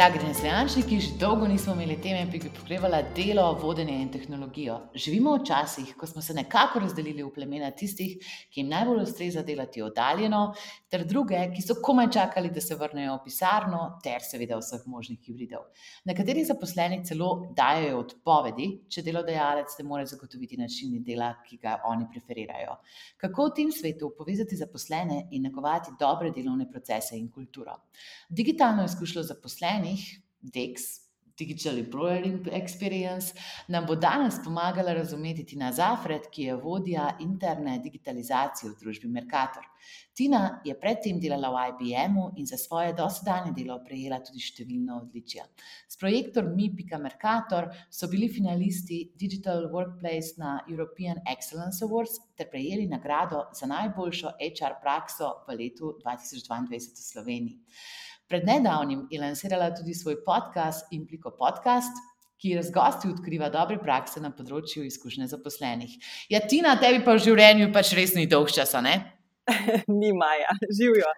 [0.00, 4.78] Dragi neslijančniki, že dolgo nismo imeli teme, ki bi pokrivala delo, vodenje in tehnologijo.
[4.96, 8.14] Živimo v časih, ko smo se nekako razdelili v plemena tistih,
[8.48, 10.38] ki jim najbolj ustreza delati oddaljeno,
[10.88, 15.18] ter druge, ki so komaj čakali, da se vrnejo v pisarno, ter seveda vseh možnih
[15.26, 15.66] hibridov.
[16.08, 22.08] Nekateri zaposleni celo dajo odpovedi, če delodajalec ne more zagotoviti način dela, ki ga oni
[22.08, 22.78] preferirajo.
[23.20, 27.76] Kako v tem svetu povezati zaposlene in negovati dobre delovne procese in kulturo?
[28.32, 33.34] Digitalno izkušnjo zaposlenih zaposlenih, DEX, Digital Employee Experience,
[33.68, 39.64] nam bo danes pomagala razumeti Tina Zafred, ki je vodja interne digitalizacije v družbi Mercator.
[40.12, 45.46] Tina je predtem delala v IBM-u in za svoje dosedanje delo prejela tudi številna odličja.
[45.88, 53.46] S projektom Mi.Mercator so bili finalisti Digital Workplace na European Excellence Awards ter prejeli nagrado
[53.56, 57.58] za najboljšo HR prakso v letu 2022 v Sloveniji.
[58.30, 61.96] Pred nedavnim je lansirala tudi svoj podcast Impliko Podcast,
[62.38, 65.96] ki z gosti odkriva dobre prakse na področju izkušnje zaposlenih.
[66.30, 68.94] Ja, Tina, tebi pa v življenju pač res ni dolg časa, ne?
[70.00, 71.10] ni maja, živijo.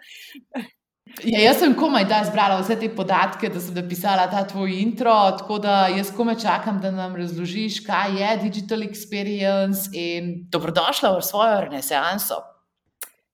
[1.20, 5.12] Ja, jaz sem komaj da zbrala vse te podatke, da sem napisala ta tvoj intro,
[5.36, 11.28] tako da jaz komaj čakam, da nam razložiš, kaj je digital experience in dobrodošla v
[11.28, 12.40] svojo renesanso.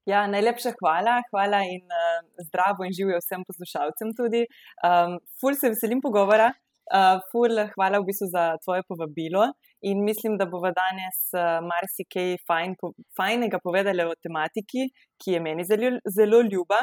[0.09, 4.41] Ja, najlepša hvala, hvala in uh, zdravo in živijo vsem poslušalcem tudi.
[4.89, 6.47] Um, ful se veselim pogovora,
[6.97, 9.50] uh, ful hvala v bistvu za tvoje povabilo
[9.91, 14.89] in mislim, da bomo danes uh, marsikaj fajn, po, fajnega povedali o tematiki,
[15.20, 16.81] ki je meni zelo, zelo ljuba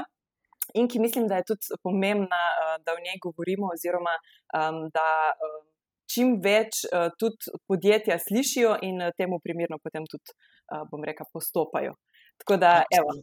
[0.78, 4.20] in ki mislim, da je tudi pomembna, uh, da o njej govorimo oziroma
[4.60, 5.08] um, da.
[5.48, 5.64] Uh,
[6.06, 10.36] Čim več uh, tudi podjetja slišijo, in uh, temu primerno potem tudi,
[10.70, 11.96] uh, bom rekel, postopajo.
[12.38, 13.14] Tako da, evo,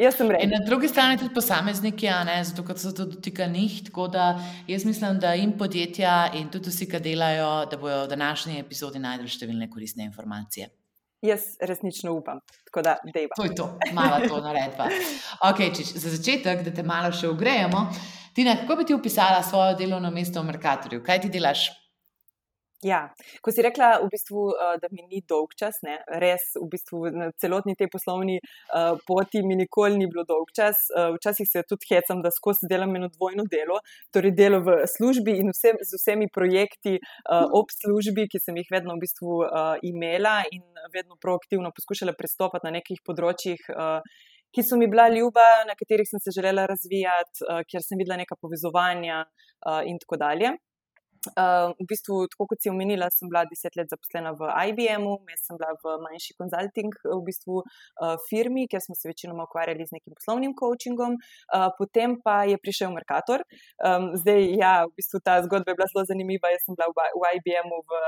[0.00, 0.48] jaz sem rekel.
[0.48, 3.82] Na drugi strani tudi posamezniki, ne, zato ker se to dotika njih.
[3.84, 4.28] Tako da
[4.66, 9.02] jaz mislim, da jim podjetja in tudi vsi, ki delajo, da bodo v današnji epizodi
[9.02, 10.70] najdel številne koristne informacije.
[11.22, 13.36] Jaz resnično upam, tako da dejva.
[13.36, 14.88] To je to, malo to naredba.
[15.50, 17.84] Okay, čič, za začetek, da te malo še ugrejemo.
[18.34, 21.02] Tina, kako bi ti opisala svoje delovno mesto v Merkatorju?
[21.04, 21.68] Kaj ti delaš?
[22.82, 23.04] Ja,
[23.38, 26.00] ko si rekla, v bistvu, uh, da mi ni dolg čas, ne?
[26.18, 30.80] res, v bistvu na celotni tej poslovni uh, poti mi nikoli ni bilo dolg čas.
[30.90, 33.78] Uh, včasih se tudi hecam, da skozi delam eno dvojno delo,
[34.10, 38.74] torej delo v službi in vse, z vsemi projekti uh, ob službi, ki sem jih
[38.74, 43.62] vedno v bistvu uh, imela in vedno proaktivno poskušala pristopati na nekih področjih.
[43.70, 44.02] Uh,
[44.52, 48.36] Ki so mi bila ljuba, na katerih sem se želela razvijati, kjer sem videla neka
[48.36, 49.22] povezovanja,
[49.88, 50.50] in tako dalje.
[51.22, 55.44] Uh, v bistvu, tako kot si omenila, sem bila deset let zaposlena v IBM-u, jaz
[55.46, 59.94] sem bila v manjši konzulting v bistvu, uh, firmi, kjer smo se večinoma ukvarjali z
[59.98, 63.46] nekim poslovnim coachingom, uh, potem pa je prišel Merkator.
[63.78, 66.50] Um, zdaj, ja, v bistvu ta zgodba je bila zelo zanimiva.
[66.50, 68.02] Jaz sem bila v, v IBM-u v,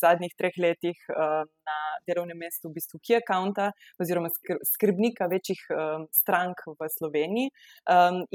[0.00, 1.78] zadnjih treh letih uh, na
[2.08, 3.70] delovnem mestu v bistvu key accounta
[4.02, 4.30] oziroma
[4.72, 7.52] skrbnika večjih um, strank v Sloveniji.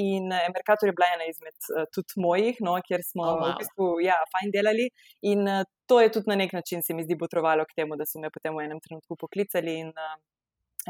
[0.02, 3.54] In Merkator je bila ena izmed uh, tudi mojih, no, kjer smo oh, wow.
[3.54, 4.90] v bistvu ja, fajn delali.
[5.30, 5.46] In
[5.90, 8.32] to je tudi na nek način se mi zdi potrovalo k temu, da so me
[8.34, 9.80] potem v enem trenutku poklicali.
[9.86, 10.18] In, uh,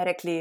[0.07, 0.39] Rekli,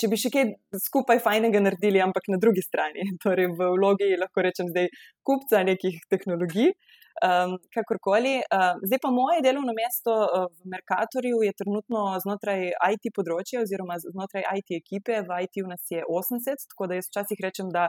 [0.00, 0.44] če bi še kaj
[0.84, 4.90] skupaj fajnega naredili, ampak na drugi strani, torej v vlogi, lahko rečem, zdaj
[5.26, 6.72] kupca nekih tehnologij,
[7.18, 8.36] Um, kakorkoli.
[8.46, 13.96] Uh, zdaj pa moje delovno mesto uh, v Merkatorju je trenutno znotraj IT področja oziroma
[13.98, 15.16] znotraj IT ekipe.
[15.26, 17.88] V IT-u nas je 80, tako da jaz včasih rečem, da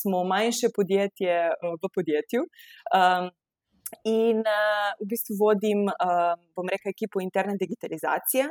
[0.00, 2.48] smo manjše podjetje uh, v podjetju.
[2.90, 3.30] Um,
[4.10, 8.48] In uh, v bistvu vodim, uh, bom rekel, ekipo interne digitalizacije.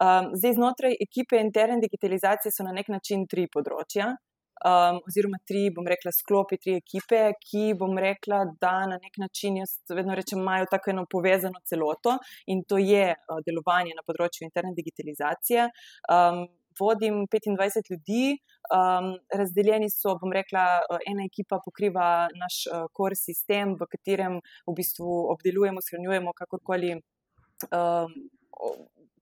[0.00, 4.14] Um, zdaj, znotraj ekipe interne digitalizacije so na nek način tri področja
[4.64, 9.60] um, oziroma tri, bom rekla, sklopi, tri ekipe, ki bom rekla, da na nek način,
[9.62, 14.46] jaz vedno rečem, imajo tako eno povezano celoto in to je uh, delovanje na področju
[14.48, 15.68] interne digitalizacije.
[16.12, 16.46] Um,
[16.80, 18.36] Vodim 25 ljudi,
[18.74, 20.64] um, razdeljeni so, bom rekla,
[21.08, 28.16] ena ekipa pokriva naš uh, core sistem, v katerem v bistvu obdelujemo, shranjujemo kakorkoli um,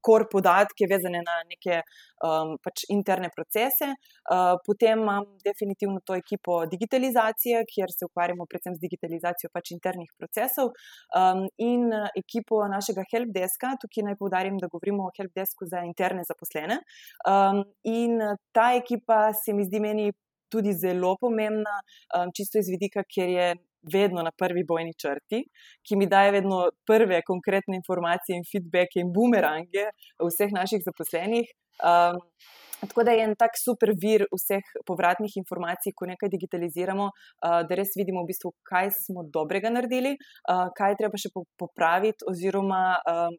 [0.05, 1.81] kor podatke, vezane na neke
[2.25, 3.91] um, pač interne procese.
[4.29, 10.11] Uh, potem imam definitivno to ekipo digitalizacije, kjer se ukvarjamo predvsem z digitalizacijo pač internih
[10.19, 10.75] procesov,
[11.17, 13.75] um, in ekipo našega helpdeska.
[13.83, 16.81] Tukaj naj povdarim, da govorimo o helpdesku za interne zaposlene.
[17.29, 18.21] Um, in
[18.53, 20.13] ta ekipa se mi zdi meni.
[20.55, 21.73] Tudi zelo pomembna,
[22.15, 23.47] um, čisto iz vidika, ker je
[23.93, 25.45] vedno na prvi bojni črti,
[25.85, 29.89] ki mi daje vedno prve konkretne informacije in feedbacke in bumerange
[30.21, 31.49] vseh naših zaposlenih.
[31.85, 32.21] Um,
[32.85, 37.07] Tako da je en tak super vir vseh povratnih informacij, ko nekaj digitaliziramo,
[37.41, 40.15] da res vidimo, v bistvu, kaj smo dobrega naredili,
[40.77, 42.83] kaj je treba še popraviti, oziroma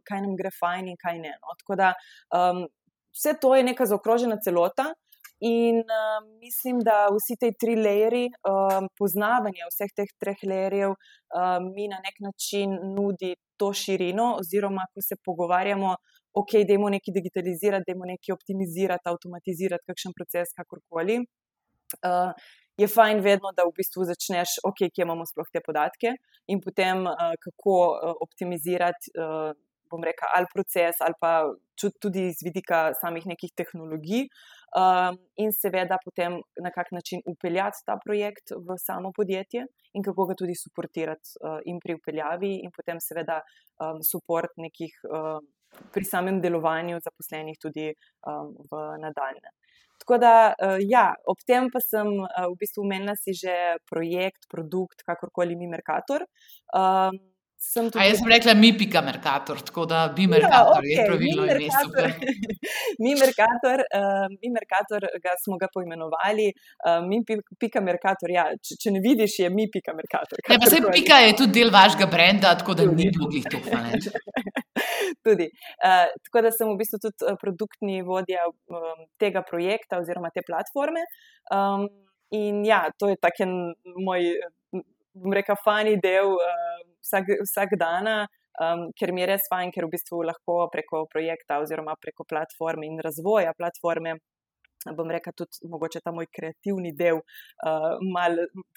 [0.09, 1.35] kaj nam gre fajn in kaj ne.
[1.41, 1.53] No.
[1.61, 1.91] Tako da
[3.15, 4.93] vse to je neka zaokrožena celota.
[5.39, 11.57] In uh, mislim, da vsi ti tri layeri, uh, poznavanje vseh teh treh layerjev, uh,
[11.75, 15.95] mi na nek način nudi to širino, oziroma ko se pogovarjamo,
[16.33, 21.19] ok, da je nekaj digitalizirati, da je nekaj optimizirati, avtomatizirati, kakšen proces, kakorkoli.
[21.99, 22.31] Uh,
[22.77, 26.15] je fajn vedno, da v bistvu začneš, ok, kje imamo sploh te podatke
[26.47, 29.11] in potem uh, kako uh, optimizirati.
[29.19, 29.51] Uh,
[29.91, 31.45] bom rekel, ali proces, ali pa
[32.01, 34.27] tudi iz vidika samih nekih tehnologij,
[34.75, 40.25] um, in seveda potem na kak način upeljati ta projekt v samo podjetje, in kako
[40.29, 45.39] ga tudi suportirati uh, in pri upeljavi, in potem seveda um, support nekih uh,
[45.91, 49.53] pri samem delovanju zaposlenih tudi um, v nadaljne.
[49.99, 54.49] Tako da, uh, ja, ob tem pa sem uh, v bistvu umenila si že projekt,
[54.51, 56.27] produkt, kakorkoli mi Merkator.
[56.75, 57.19] Um,
[57.73, 58.01] sem tudi.
[58.03, 61.45] A jaz sem rekla, mi pika Merkator, tako da bi Merkator, ja, okay, je pravilno
[61.49, 62.11] ime super.
[63.03, 67.21] mi Merkator, uh, mi Merkator ga smo ga poimenovali, uh, mi
[67.59, 70.41] pika Merkator, ja, če, če ne vidiš, je mi pika Merkator.
[70.49, 73.03] Ne, pa se pika je tudi del vašega brenda, tako da tudi.
[73.03, 74.07] ni drugih to fajn.
[75.25, 75.49] tudi.
[75.81, 81.05] Uh, tako da sem v bistvu tudi produktni vodja um, tega projekta oziroma te platforme.
[81.53, 81.87] Um,
[82.35, 83.73] in ja, to je tak en
[84.05, 84.33] moj,
[85.15, 86.35] bom rekel, fani del.
[86.35, 88.11] Uh, vsak, vsak dan,
[88.59, 92.89] um, ker mi je res fajn, ker v bistvu lahko preko projekta oziroma preko platforme
[92.89, 94.19] in razvoja platforme.
[94.93, 97.17] Bom rekel, tudi mogoče ta moj kreativni del,
[97.65, 98.35] uh, mal,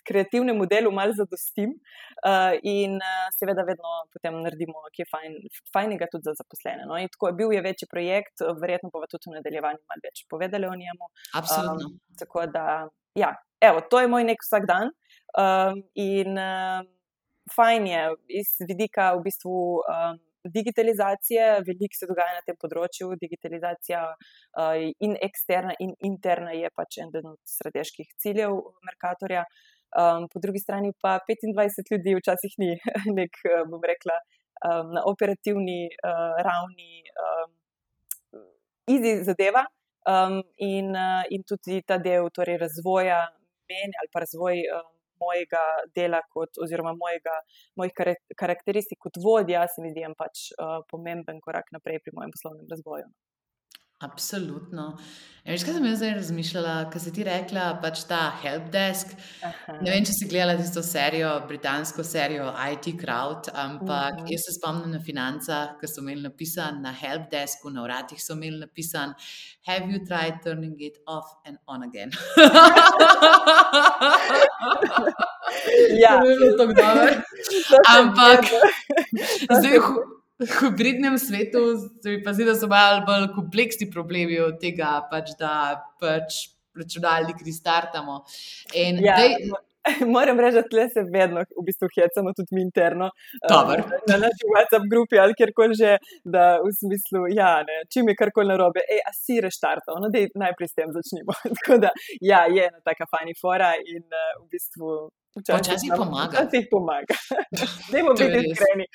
[0.08, 1.74] kreativnemu delu malo zadostim,
[2.22, 5.36] uh, in uh, seveda vedno potem naredimo, ki je fajn,
[5.74, 6.88] fajnega tudi za zaposlene.
[6.88, 6.96] No?
[7.12, 11.12] Tako, bil je večji projekt, verjetno pa tudi v nadaljevanju malo več povedali o njemu.
[11.42, 11.92] Absolutno.
[11.92, 12.64] Um, tako da,
[13.12, 14.96] ja, evo, to je moj nek vsak dan.
[15.36, 16.88] Um, in, uh,
[17.54, 18.02] fajn je
[18.40, 19.58] iz vidika v bistvu.
[19.84, 26.70] Um, Digitalizacije, veliko se dogaja na tem področju, digitalizacija uh, in eksterna in interna je
[26.78, 28.54] pač eden od strateških ciljev
[28.86, 29.42] Merkatorja.
[29.98, 32.70] Um, po drugi strani pa 25 ljudi včasih ni
[33.18, 34.16] nek, bom rekla,
[34.62, 37.52] um, na operativni uh, ravni um,
[38.94, 39.66] izi zadeva
[40.08, 43.26] um, in, uh, in tudi ta del torej razvoja
[43.68, 44.62] meni ali pa razvoj.
[44.76, 45.62] Um, mojega
[45.96, 47.34] dela, kot, oziroma mojega,
[47.78, 47.94] mojih
[48.38, 53.08] karakteristik kot vodja, se mi zdi pač uh, pomemben korak naprej pri mojem poslovnem razvoju.
[53.98, 54.96] Absolutno.
[55.42, 59.14] Ja, veš, kaj sem jaz zdaj razmišljala, kaj si ti rekla, pač ta helpdesk.
[59.80, 64.30] Ne vem, če si gledala tisto serijo, britansko serijo IT Crowd, ampak uh -huh.
[64.30, 68.60] jaz se spomnim na financah, ki so imeli napisan na helpdesku, na vratih so imeli
[68.60, 69.14] napisan:
[69.66, 72.10] Have you tried turning it off and on again?
[76.02, 76.84] ja, zelo dobro.
[77.88, 78.44] Ampak
[79.58, 79.78] zdaj
[80.60, 85.34] hibridnem svetu se mi pa zdi, da so malo bolj kompleksni problemi od tega, pač,
[85.40, 85.52] da
[86.00, 86.44] pač
[86.78, 88.20] računalnik restartamo.
[89.02, 89.50] Ja, dej,
[90.16, 93.10] moram reči, da se vedno v bistvu hecamo tudi mi interno.
[93.50, 93.74] Um,
[94.10, 98.52] na naši WhatsApp grupi ali kjerkoli že, da v smislu, ja, ne, čim je karkoli
[98.52, 101.34] narobe, ej, a si reštartal, no, da najprej s tem začnimo.
[101.58, 105.08] Tako da, ja, je ena taka fani fora in uh, v bistvu.
[105.42, 106.44] Včasih pomaga.
[106.44, 107.14] Včasih pomaga.
[107.92, 108.86] Dajmo biti iskreni.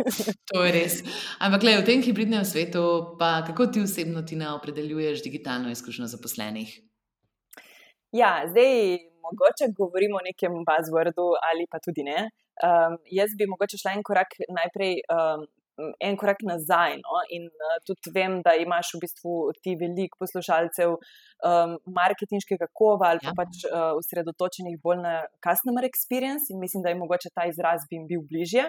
[0.52, 0.94] to je res.
[1.38, 6.70] Ampak, gledaj, v tem hibridnem svetu, pa kako ti osebno ti opredeljuješ digitalno izkušnjo zaposlenih?
[8.12, 12.28] Ja, zdaj mogoče govorimo o nekem buzzwordu ali pa tudi ne.
[12.60, 15.00] Um, jaz bi mogoče šla en korak naprej.
[15.08, 15.46] Um,
[16.04, 17.20] En korak nazaj, no?
[17.32, 23.24] in uh, tudi vem, da imaš v bistvu ti veliko poslušalcev um, marketinškega kova ali
[23.24, 23.36] pa ja.
[23.40, 25.14] pač uh, usredotočenih bolj na
[25.44, 28.68] customer experience, in mislim, da je mogoče ta izraz bi jim bil bližje.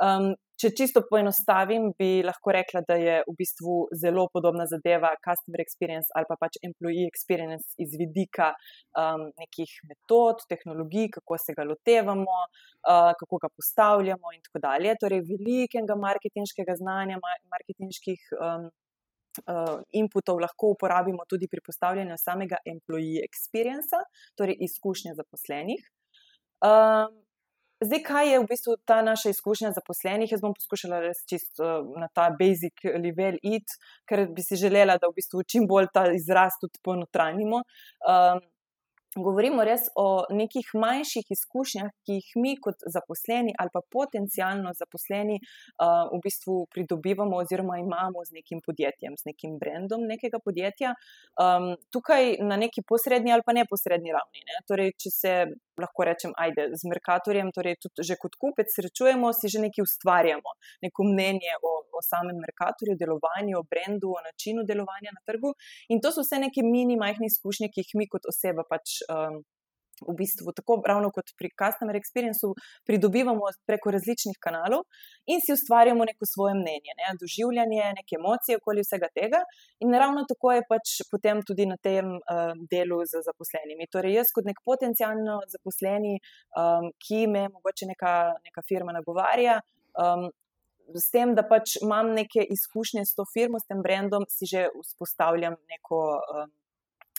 [0.00, 5.62] Um, če čisto poenostavim, bi lahko rekla, da je v bistvu zelo podobna zadeva customer
[5.64, 8.50] experience ali pa pač employee experience iz vidika
[8.96, 14.96] um, nekih metod, tehnologij, kako se ga lotevamo, uh, kako ga postavljamo in tako dalje.
[15.00, 17.20] Torej, velikega marketinškega znanja,
[17.56, 18.28] marketinških.
[18.40, 18.70] Um,
[19.94, 24.00] inputov lahko uporabimo tudi pri postavljanju samega employee experience,
[24.36, 25.84] torej izkušnje zaposlenih.
[26.66, 27.14] Um,
[27.80, 30.32] Zdaj, kaj je v bistvu ta naša izkušnja zaposlenih?
[30.34, 33.72] Jaz bom poskušala res čisto uh, na ta basic level it,
[34.04, 37.62] ker bi si želela, da v bistvu čim bolj ta izraz tudi ponotranimo.
[38.04, 38.42] Um,
[39.16, 45.40] govorimo res o nekih manjših izkušnjah, ki jih mi kot zaposleni ali pa potencialno zaposleni
[45.40, 50.94] uh, v bistvu pridobivamo oziroma imamo z nekim podjetjem, z nekim brandom nekega podjetja.
[51.40, 54.44] Um, tukaj na neki posrednji ali pa neposrednji ravni.
[54.46, 54.62] Ne?
[54.68, 55.34] Torej, če se
[55.80, 60.54] lahko rečem, ajde z Merkatorjem, torej tudi že kot kupec srečujemo, si že nekaj ustvarjamo,
[60.84, 65.54] neko mnenje o, o samem Merkatorju, delovanju, o brendu, o načinu delovanja na trgu.
[65.88, 68.99] In to so vse neke mini, majhne izkušnje, ki jih mi kot oseba pač.
[69.08, 69.40] Um,
[70.08, 72.54] v bistvu tako ravno kot pri Customer Experienceu
[72.86, 74.84] pridobivamo preko različnih kanalov
[75.26, 79.42] in si ustvarjamo neko svoje mnenje, ne, doživljanje, neke emocije okoli vsega tega.
[79.84, 83.90] In ravno tako je pač potem tudi na tem uh, delu z zaposlenimi.
[83.92, 86.18] Torej, jaz kot nek potencijalno zaposleni,
[86.56, 88.14] um, ki me mogoče neka,
[88.46, 89.60] neka firma nagovarja.
[89.94, 90.30] Um,
[90.90, 94.64] S tem, da pač imam neke izkušnje s to firmo, s tem brandom, si že
[94.74, 96.48] vzpostavljam neko um,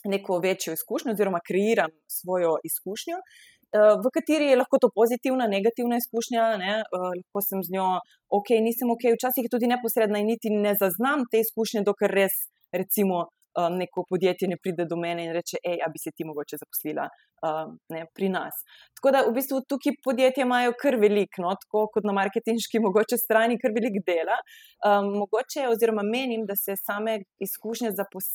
[0.06, 5.96] neko večjo izkušnjo, oziroma kreiram svojo izkušnjo, eh, v kateri je lahko to pozitivna, negativna
[6.02, 6.74] izkušnja, ne?
[6.82, 7.90] Eh, lahko sem z njo
[8.38, 12.36] ok, nisem ok, včasih tudi neposredna in niti ne zaznam te izkušnje, dokler res,
[12.72, 13.28] recimo,
[13.60, 16.60] um, neko podjetje ne pride do mene in reče: hej, a bi se ti mogoče
[16.62, 17.08] zaposlila
[17.48, 18.62] um, ne, pri nas.
[18.98, 23.20] Tako da v bistvu tukaj podjetja imajo kar velik, no, tako kot na marketinški, mogoče
[23.22, 24.38] strani, kar velik dela.
[24.86, 28.30] Um, mogoče, oziroma menim, da se same izkušnje zapos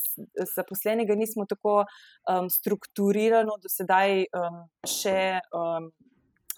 [0.55, 5.17] zaposlenega nismo tako um, strukturirano do sedaj um, še.
[5.55, 5.91] Um,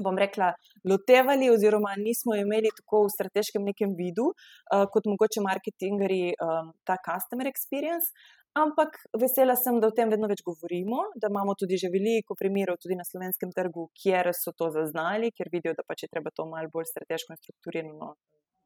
[0.04, 0.54] bom rekla,
[0.88, 6.98] lotevali, oziroma nismo imeli tako v strateškem nekem vidu, uh, kot mogoče marketingeri, um, ta
[7.04, 8.14] customer experience.
[8.58, 12.80] Ampak vesela sem, da o tem vedno več govorimo, da imamo tudi že veliko primerov
[12.82, 16.48] tudi na slovenskem trgu, kjer so to zaznali, ker vidijo, da pač je treba to
[16.50, 18.16] malo bolj strateško in strukturirano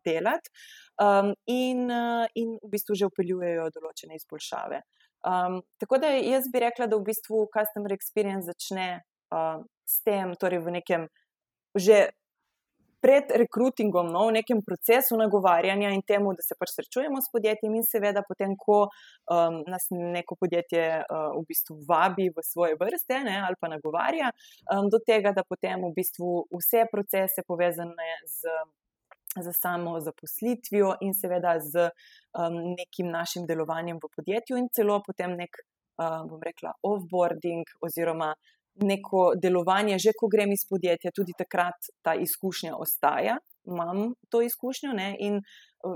[0.04, 0.52] delati
[1.04, 4.82] um, in, uh, in v bistvu že upeljujejo določene izboljšave.
[5.24, 8.88] Um, tako da jaz bi rekla, da v bistvu customer experience začne
[9.36, 11.08] uh, s tem, torej v nekem
[11.74, 12.12] že
[13.04, 17.74] pred rekrutingom, no, v nekem procesu nagovarjanja in temu, da se pač srečujemo s podjetjem,
[17.76, 23.20] in seveda potem, ko um, nas neko podjetje uh, v bistvu vabi v svoje vrste
[23.28, 24.32] ne, ali pa nagovarja,
[24.72, 28.56] um, do tega, da potem v bistvu vse procese povezane z.
[29.34, 31.88] Za samo zaposlitvijo, in seveda z
[32.38, 35.58] um, nekim našim delovanjem v podjetju, in celo potem nek,
[35.98, 38.36] um, bom rekla, offboarding, oziroma
[38.76, 43.38] neko delovanje, že ko grem iz podjetja, tudi takrat ta izkušnja ostaja.
[43.64, 45.14] Imam to izkušnjo ne?
[45.20, 45.40] in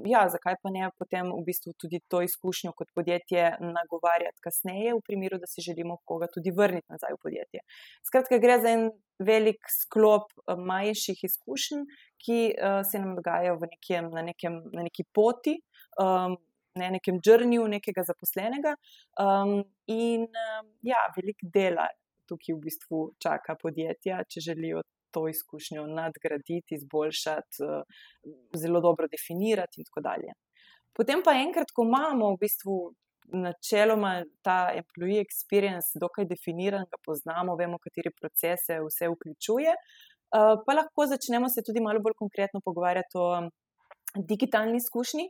[0.06, 5.04] ja, zakaj pa ne potem v bistvu tudi to izkušnjo kot podjetje nagovarjati kasneje, v
[5.06, 7.64] primeru, da si želimo koga tudi vrniti nazaj v podjetje.
[8.08, 11.86] Skratka, gre za en velik sklop manjših izkušenj,
[12.24, 15.60] ki uh, se nam dogajajo nekem, na, nekem, na neki poti.
[16.02, 16.38] Um,
[16.78, 18.76] Na nekem črnju nekega zaposlenega,
[19.18, 21.88] um, in um, ja, veliko dela
[22.30, 24.84] tukaj v bistvu čaka podjetja, če želijo
[25.16, 27.84] to izkušnjo nadgraditi, izboljšati, eh,
[28.62, 30.32] zelo dobro definirati in tako dalje.
[30.98, 32.78] Potem pa enkrat, ko imamo v bistvu
[33.28, 40.78] načeloma ta employee experience dokaj definiran, ga poznamo, vemo, katere procese vse vključuje, eh, pa
[40.80, 43.28] lahko začnemo se tudi malo bolj konkretno pogovarjati o
[44.16, 45.30] digitalni izkušnji.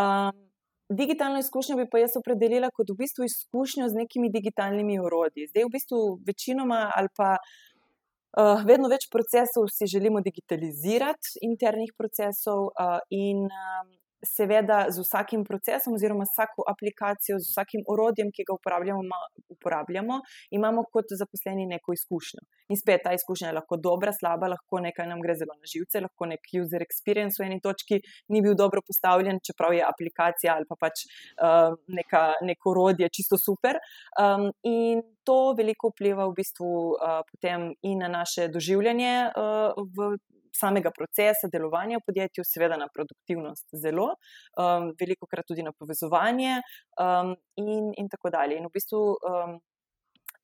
[0.00, 0.49] Um,
[0.90, 5.46] digitalno izkušnjo bi pa jaz opredelila kot v bistvu izkušnjo z nekimi digitalnimi urodji.
[5.50, 12.70] Zdaj, v bistvu, večinoma ali pa uh, vedno več procesov si želimo digitalizirati, internih procesov,
[12.74, 18.56] uh, in um, seveda z vsakim procesom, oziroma vsako aplikacijo, z vsakim orodjem, ki ga
[18.58, 19.20] uporabljamo,
[19.56, 22.44] uporabljamo, imamo kot zaposleni neko izkušnjo.
[22.70, 26.04] In spet ta izkušnja je lahko dobra, slaba, lahko nekaj nam gre zelo na živce,
[26.04, 30.68] lahko nek user experience v eni točki ni bil dobro postavljen, čeprav je aplikacija ali
[30.68, 33.80] pa pač uh, neka, neko orodje čisto super.
[34.20, 40.14] Um, in to veliko vpliva v bistvu uh, potem in na naše doživljanje uh, v
[40.56, 44.14] samega procesa delovanja v podjetju, seveda na produktivnost, zelo,
[44.58, 46.60] um, veliko krat tudi na povezovanje
[47.00, 48.58] um, in, in tako dalje.
[48.58, 49.58] In v bistvu um,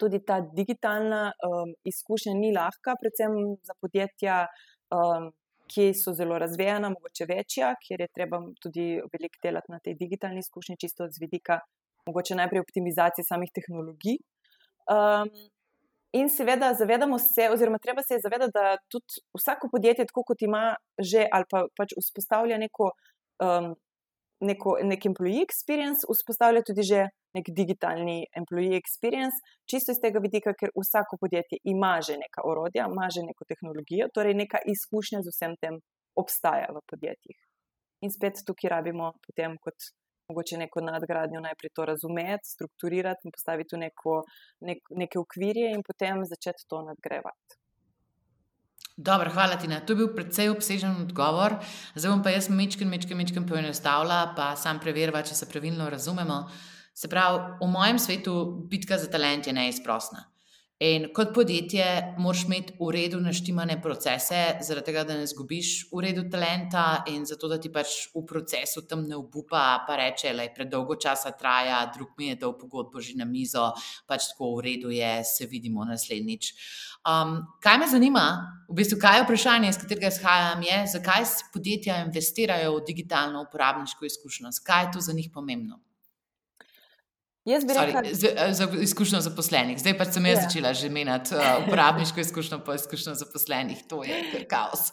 [0.01, 4.47] tudi ta digitalna um, izkušnja ni lahka, predvsem za podjetja.
[4.95, 5.33] Um,
[5.67, 10.39] Ki so zelo razvejena, mogoče večja, kjer je treba tudi veliko delati na tej digitalni
[10.39, 11.57] izkušnji, čisto z vidika,
[12.07, 14.21] mogoče najprej optimizacije samih tehnologij.
[14.87, 15.33] Um,
[16.13, 20.77] In seveda, zavedamo se, oziroma treba se zavedati, da tudi vsako podjetje, tako kot ima
[20.99, 22.91] že ali pa pač vzpostavlja neko,
[23.43, 23.75] um,
[24.41, 29.37] neko nek employee experience, vzpostavlja tudi že nek digitalni employee experience,
[29.69, 34.09] čisto iz tega vidika, ker vsako podjetje ima že neka orodja, ima že neko tehnologijo,
[34.15, 35.81] torej neka izkušnja z vsem tem
[36.17, 37.39] obstaja v podjetjih.
[38.05, 39.91] In spet tukaj rabimo potem kot
[40.29, 44.17] mogoče neko nadgradnjo najprej to razumeti, strukturirati in postaviti v neko,
[44.61, 47.59] nek, neke ukvirje in potem začeti to nadgrevati.
[48.97, 49.69] Dobro, hvala ti.
[49.69, 51.59] To je bil precej obsežen odgovor.
[51.95, 56.47] Zdaj bom pa jaz mečkim, mečkim, mečkim poenostavila, pa sam preverila, če se pravilno razumemo.
[56.97, 58.33] Se pravi, v mojem svetu
[58.71, 60.25] bitka za talent je neizprostna.
[60.79, 61.85] In kot podjetje
[62.21, 67.25] moraš imeti v redu naštimane procese, zaradi tega, da ne zgubiš v redu talenta in
[67.25, 71.33] zato, da ti pač v procesu tam ne obupa, pa reče, da je predolgo časa
[71.33, 73.71] traja, drug mi je dal pogodbo že na mizo,
[74.05, 76.53] pač tako v redu je, se vidimo naslednjič.
[77.09, 78.27] Um, kaj me zanima,
[78.69, 81.25] v bistvu, kaj je vprašanje, iz katerega izhajam, je, zakaj
[81.57, 85.86] podjetja investirajo v digitalno uporabniško izkušnjo, zakaj je to za njih pomembno.
[87.47, 89.79] Jaz bi rekla, da je za izkušnjo zaposlenih.
[89.79, 90.43] Zdaj pa sem jaz yeah.
[90.43, 90.49] Ja.
[90.49, 93.85] začela že meniti uh, uporabniško izkušnjo, pa izkušnjo zaposlenih.
[93.89, 94.91] To je kar kaos.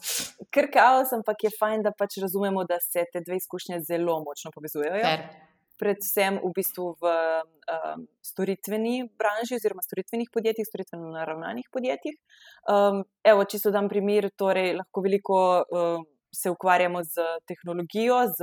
[0.53, 4.53] Kar kaos, ampak je fajn, da pač razumemo, da se te dve izkušnje zelo močno
[4.53, 5.01] povezujejo.
[5.01, 5.25] Fair.
[5.81, 12.19] Predvsem v bistvu v um, storitveni branži, oziroma storitvenih podjetjih, storitveno naravnanih podjetjih.
[12.69, 15.39] Um, evo, če so dam primer, torej lahko veliko.
[15.73, 16.05] Um,
[16.35, 18.39] se ukvarjamo z tehnologijo, z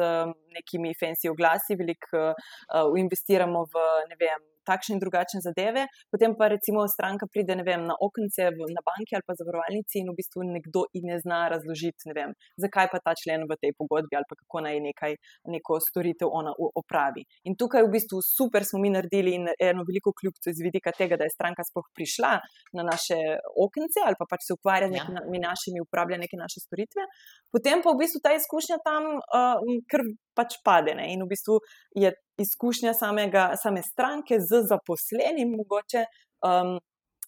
[0.54, 3.84] nekimi fancy oglasi, veliko uh, investiramo v
[4.20, 8.82] vem, takšne in drugačne zadeve, potem pa recimo stranka pride vem, na okence v, na
[8.86, 12.34] banki ali pa zavarovalnici in v bistvu nekdo in ne zna razložiti, ne vem,
[12.64, 15.16] zakaj pa ta člen v tej pogodbi ali pa kako naj nekaj,
[15.54, 17.26] neko storitev ona opravi.
[17.50, 21.18] In tukaj v bistvu super smo mi naredili in eno veliko kljubco iz vidika tega,
[21.20, 22.32] da je stranka sploh prišla
[22.78, 23.18] na naše
[23.66, 25.04] okence ali pa pač se ukvarja z ja.
[25.08, 27.06] nekimi našimi, uporablja neke naše storitve,
[27.52, 29.58] potem pa v bistvu ta izkušnja tam uh,
[29.90, 30.04] kar
[30.40, 30.96] pač pade.
[30.96, 31.10] Ne?
[31.12, 31.60] In v bistvu
[32.00, 36.06] je izkušnja samega, same stranke z zaposlenim mogoče
[36.48, 36.78] um,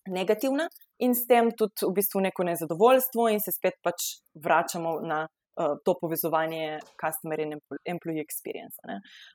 [0.09, 0.69] negativna
[1.05, 5.27] in s tem tudi v bistvu neko nezadovoljstvo, in se spet pač vračamo na.
[5.53, 7.51] Uh, to povezovanje customer in
[7.85, 8.81] employee experience.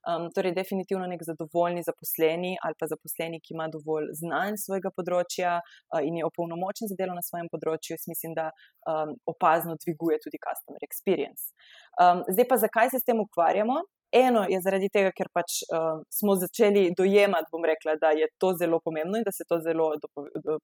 [0.10, 5.60] Um, torej, definitivno nek zadovoljni zaposleni ali pa zaposleni, ki ima dovolj znanj svojega področja
[5.62, 8.50] uh, in je opolnomočen za delo na svojem področju, jaz mislim, da
[8.90, 11.54] um, opazno dviguje tudi customer experience.
[12.02, 13.78] Um, zdaj pa, zakaj se s tem ukvarjamo?
[14.12, 18.54] Eno je zaradi tega, ker pač uh, smo začeli dojemati, bom rekla, da je to
[18.60, 19.90] zelo pomembno in da se to zelo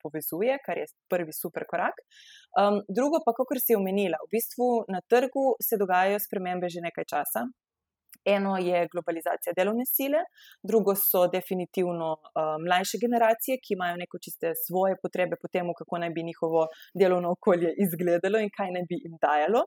[0.03, 1.99] povezuje, kar je prvi super korak.
[2.59, 7.09] Um, drugo pa, kot si omenila, v bistvu na trgu se dogajajo spremembe že nekaj
[7.09, 7.47] časa.
[8.25, 10.23] Eno je globalizacija delovne sile,
[10.63, 15.97] drugo so definitivno uh, mlajše generacije, ki imajo neko čiste svoje potrebe po tem, kako
[16.03, 16.67] naj bi njihovo
[16.99, 19.61] delovno okolje izgledalo in kaj naj bi jim dajalo.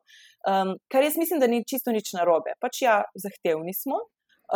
[0.51, 2.57] Um, kar jaz mislim, da ni čisto nič narobe.
[2.61, 3.99] Pač ja, zahtevni smo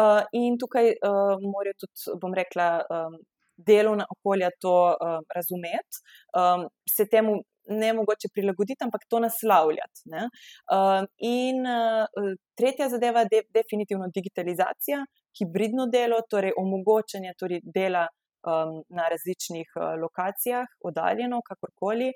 [0.00, 3.18] uh, in tukaj uh, morajo tudi, bom rekla, um,
[3.66, 6.00] delovna okolja to uh, razumeti,
[6.40, 10.04] um, se temu ne mogoče prilagoditi, ampak to naslavljati.
[10.10, 15.04] Uh, in uh, tretja zadeva je de, definitivno digitalizacija,
[15.38, 18.06] hibridno delo, torej omogočanje torej dela.
[18.40, 22.06] Um, na različnih uh, lokacijah, oddaljeno, kakorkoli,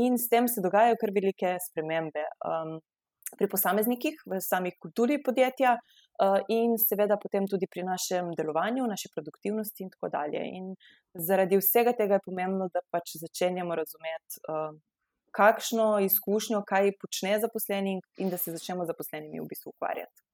[0.00, 2.78] in s tem se dogajajo kar velike spremembe um,
[3.36, 9.10] pri posameznikih, v sami kulturi podjetja, uh, in seveda potem tudi pri našem delovanju, naši
[9.14, 10.40] produktivnosti, in tako dalje.
[10.58, 10.72] In
[11.28, 14.72] zaradi vsega tega je pomembno, da pač začenjamo razumeti uh,
[15.36, 20.24] kakšno izkušnjo, kaj počne zaposleni in da se začnemo z zaposlenimi v bistvu ukvarjati.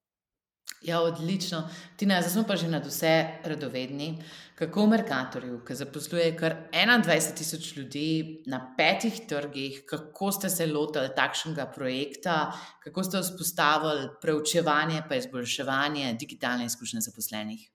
[0.81, 1.69] Ja, odlično.
[1.97, 4.15] Tina, zdaj smo pa že nad vse radovedni.
[4.57, 10.67] Kako v Merkatorju, ki zaposluje kar 21 tisoč ljudi na petih trgih, kako ste se
[10.67, 12.53] lotili takšnega projekta,
[12.85, 17.69] kako ste vzpostavili preučevanje in izboljševanje digitalne izkušnje zaposlenih?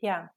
[0.00, 0.28] Ja,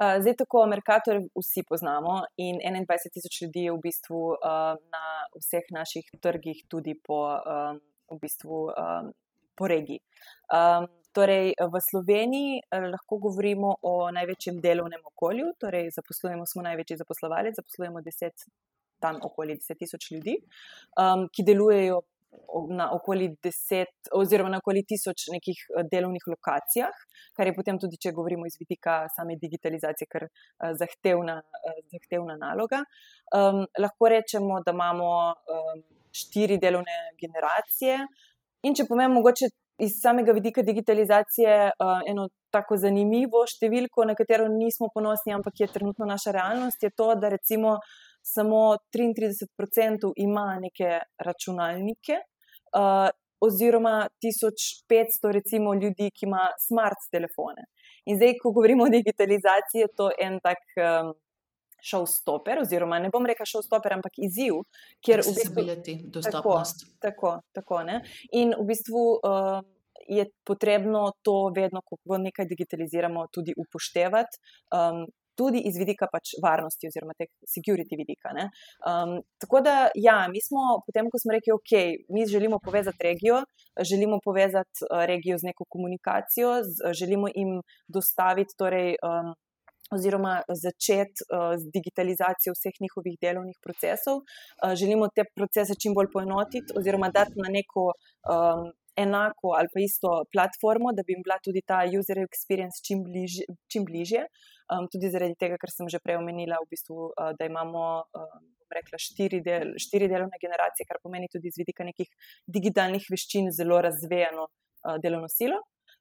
[0.00, 5.04] Eh, zdaj, tako Merkator vsi poznamo in 21 tisoč ljudi je v bistvu uh, na
[5.38, 7.78] vseh naših trgih, tudi po, um,
[8.10, 9.12] v bistvu, um,
[9.54, 10.00] po regiji.
[10.50, 17.54] Um, torej, v Sloveniji lahko govorimo o največjem delovnem okolju, torej zaposlujemo, smo največji zaposlovalec,
[17.54, 18.48] zaposlujemo 10,
[18.98, 20.40] tam okoli 10 tisoč ljudi,
[20.98, 22.02] um, ki delujejo
[22.70, 26.94] na okoli deset, oziroma na okoli tisoč nekih eh, delovnih lokacijah,
[27.36, 32.36] kar je potem tudi, če govorimo iz vidika same digitalizacije, kar uh, zahtevna, uh, zahtevna
[32.38, 32.84] naloga.
[33.34, 35.82] Um, lahko rečemo, da imamo um,
[36.14, 37.98] štiri delovne generacije.
[38.64, 39.50] In če pomem, mogoče
[39.82, 45.72] iz samega vidika digitalizacije, uh, eno tako zanimivo številko, na katero nismo ponosni, ampak je
[45.74, 47.80] trenutno naša realnost, je to, da recimo
[48.24, 52.16] samo 33% ima neke računalnike,
[52.76, 53.08] uh,
[53.40, 57.66] oziroma 1500 recimo, ljudi, ki ima smart telefone.
[58.04, 60.64] In zdaj, ko govorimo o digitalizaciji, je to en tak.
[60.76, 61.14] Um,
[61.84, 64.62] Showstopper, oziroma ne bom rekel showstopper, ampak izziv,
[65.04, 66.86] kjer v bistvu lahko dostopnost.
[66.96, 68.00] Tako, tako, tako.
[68.40, 69.58] In v bistvu uh,
[70.08, 74.40] je potrebno to vedno, ko nekaj digitaliziramo, tudi upoštevati.
[74.72, 75.04] Um,
[75.38, 78.32] tudi iz vidika pač varnosti, oziroma teh security vidika.
[78.34, 81.72] Um, tako da, ja, mi smo, potem, ko smo rekli, ok,
[82.14, 83.42] mi želimo povezati regijo,
[83.90, 88.56] želimo povezati uh, regijo z neko komunikacijo, z, želimo jim dostaviti.
[88.58, 89.34] Torej, um,
[89.92, 94.16] Oziroma, začeti uh, z digitalizacijo vseh njihovih delovnih procesov.
[94.24, 98.64] Uh, želimo te procese čim bolj poenotiti, oziroma dati na neko um,
[98.96, 103.32] enako ali pa isto platformo, da bi jim bila tudi ta user experience čim, bliž,
[103.70, 104.22] čim bližje.
[104.72, 107.86] Um, tudi zaradi tega, kar sem že prej omenila, v bistvu, uh, da imamo.
[108.16, 112.08] Um, Rekla, štiri, del, štiri delovne generacije, kar pomeni tudi z vidika nekih
[112.50, 115.60] digitalnih veščin, zelo razvejano uh, delovno silo.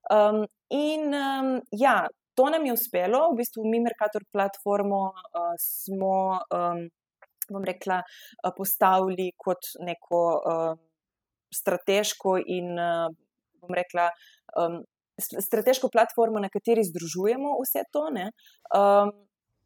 [0.09, 0.39] Um,
[0.73, 6.81] in um, ja, to nam je uspelo, v bistvu mi, Merkator platformo, uh, smo, um,
[7.51, 10.23] bom rekla, uh, postavili kot neko.
[10.39, 10.73] Uh,
[11.53, 13.07] strateško in, eh,
[13.61, 14.09] bom rekla,
[14.59, 14.81] um,
[15.19, 18.07] strateško platformo, na kateri združujemo vse to.
[18.09, 19.11] Um,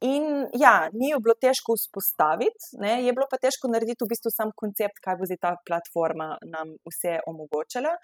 [0.01, 3.03] in ja, ni jo bilo težko vzpostaviti, ne?
[3.05, 6.75] je bilo pa težko narediti v bistvu sam koncept, kaj bo zdaj ta platforma nam
[6.89, 7.95] vse omogočala,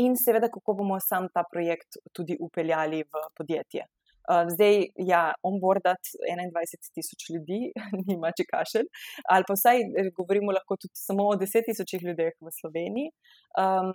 [0.00, 3.84] in seveda, kako bomo sam ta projekt tudi upeljali v podjetje.
[4.24, 7.58] Uh, zdaj, ja, onboardati 21 tisoč ljudi,
[8.08, 8.86] nima če kašelj,
[9.28, 13.12] ali pa vsaj eh, govorimo lahko tudi samo o 10 tisočih ljudeh v Sloveniji.
[13.60, 13.92] Um,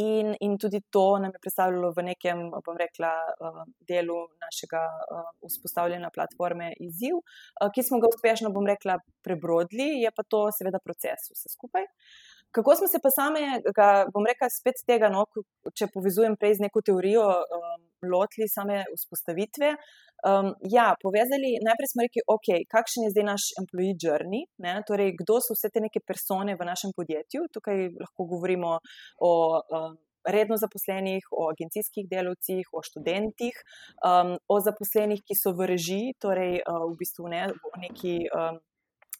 [0.00, 3.10] in, in tudi to nam je predstavljalo v nekem, bom rekla,
[3.46, 10.00] uh, delu našega uh, vzpostavljanja platforme izziv, uh, ki smo ga uspešno, bom rekla, prebrodili,
[10.04, 11.88] je pa to seveda proces vse skupaj.
[12.50, 13.60] Kako smo se pa same,
[14.14, 15.26] bom rekla, spet tega, no,
[15.74, 17.28] če povezujem prej z neko teorijo.
[17.30, 19.74] Um, lotili same vzpostavitve.
[20.28, 24.74] Um, ja, povezali, najprej smo rekli, ok, kakšen je zdaj naš employee journey, ne?
[24.88, 27.48] torej kdo so vse te neke persone v našem podjetju.
[27.52, 28.78] Tukaj lahko govorimo
[29.24, 29.96] o um,
[30.28, 33.56] redno zaposlenih, o agencijskih delavcih, o študentih,
[34.04, 38.16] um, o zaposlenih, ki so v režiji, torej uh, v bistvu ne, v neki.
[38.28, 38.60] Um,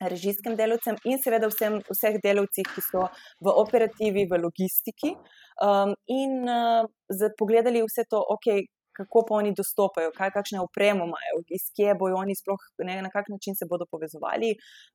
[0.01, 3.07] režijskim delavcem in seveda vsem, vseh delavcih, ki so
[3.45, 5.15] v operativi, v logistiki.
[5.61, 8.65] Um, in uh, pogledali vse to, okay,
[8.97, 13.11] kako pa oni dostopajo, kaj, kakšne opremo imajo, iz kje bojo oni sploh, ne, na
[13.13, 14.51] kak način se bodo povezovali,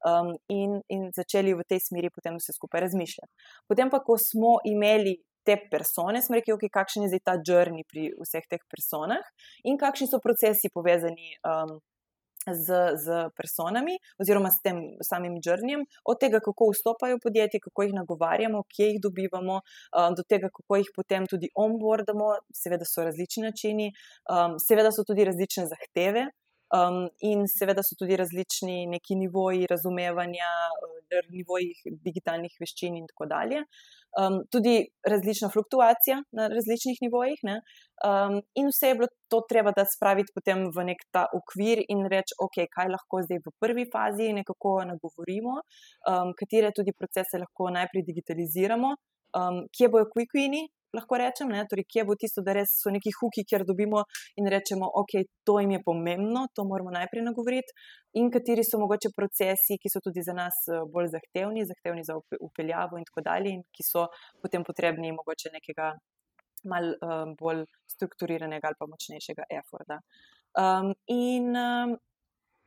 [0.09, 3.31] um, in, in začeli v tej smeri potem vse skupaj razmišljati.
[3.69, 5.17] Potem pa, ko smo imeli.
[5.45, 9.21] Te persone, smo rekli, okay, kakšen je zdaj ta journey pri vseh teh personah
[9.69, 11.75] in kakšni so procesi povezani um,
[12.53, 17.93] z, z personami oziroma s tem samim črnjem, od tega, kako vstopajo podjetje, kako jih
[17.93, 22.35] nagovarjamo, kje jih dobivamo, um, do tega, kako jih potem tudi onboardamo.
[22.53, 23.91] Seveda so različni načini,
[24.29, 26.29] um, seveda so tudi različne zahteve.
[26.75, 30.47] Um, in seveda so tudi različni neki nivoji razumevanja,
[30.85, 31.69] uh, nivoji
[32.07, 33.61] digitalnih veščin, in tako dalje.
[34.19, 34.73] Um, tudi
[35.07, 37.43] različna fluktuacija na različnih nivojih.
[37.45, 42.05] Um, in vse je bilo to treba, da spraviti potem v nek ta okvir in
[42.11, 47.69] reči, ok, kaj lahko zdaj v prvi fazi nekako nagovorimo, um, katere tudi procese lahko
[47.77, 48.95] najprej digitaliziramo,
[49.37, 53.13] um, kje bojo quick-wini, lahko rečem, ne, torej, kje bo tisto, da res so neki
[53.19, 54.03] huki, kjer dobimo
[54.39, 57.75] in rečemo, ok, to jim je pomembno, to moramo najprej nagovoriti,
[58.19, 62.17] in kateri so mogoče procesi, ki so tudi za nas eh, bolj zahtevni, zahtevni za
[62.39, 64.07] upeljavo in tako dalje, in ki so
[64.41, 65.93] potem potrebni mogoče nekega
[66.65, 69.99] mal um, bolj strukturiranega ali pa močnejšega efforta.
[70.57, 71.97] Um, in um,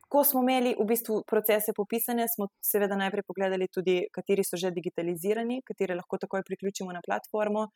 [0.09, 4.71] Ko smo imeli v bistvu procese popisane, smo seveda najprej pogledali tudi, kateri so že
[4.73, 7.67] digitalizirani, katere lahko takoj priključimo na platformo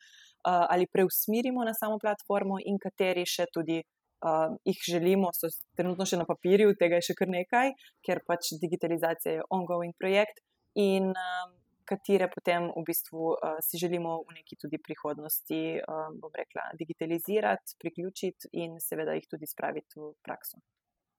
[0.42, 3.78] ali preusmerimo na samo platformo, in kateri še tudi
[4.24, 8.54] uh, jih želimo, so trenutno še na papirju, tega je še kar nekaj, ker pač
[8.62, 10.42] digitalizacija je ongoing projekt.
[10.80, 11.52] In um,
[11.86, 17.76] katere potem v bistvu uh, si želimo v neki tudi prihodnosti, um, bom rekla, digitalizirati,
[17.78, 20.58] priključiti in seveda jih tudi spraviti v prakso.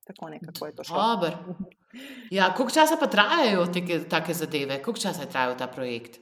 [0.05, 1.31] Tako nekako je to šlo.
[2.31, 6.19] Ja, koliko časa pa trajajo te take zadeve, koliko časa je trajal ta projekt?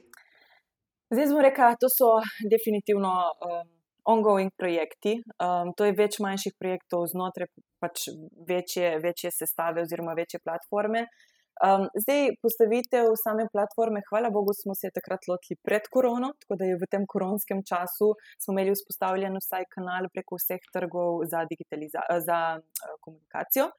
[1.12, 2.10] Zdaj smo rekli, da so
[2.52, 3.68] definitivno um,
[4.04, 5.18] ongoing projekti.
[5.36, 7.50] Um, to je več manjših projektov znotraj
[7.82, 8.08] pač
[8.48, 11.04] večje, večje sestave oziroma večje platforme.
[11.62, 16.66] Um, zdaj, postavitev same platforme, hvala Bogu, smo se takrat lotili pred korono, tako da
[16.66, 21.46] je v tem koronskem času smo imeli vzpostavljen vsaj kanal preko vseh trgov za,
[22.26, 23.70] za uh, komunikacijo,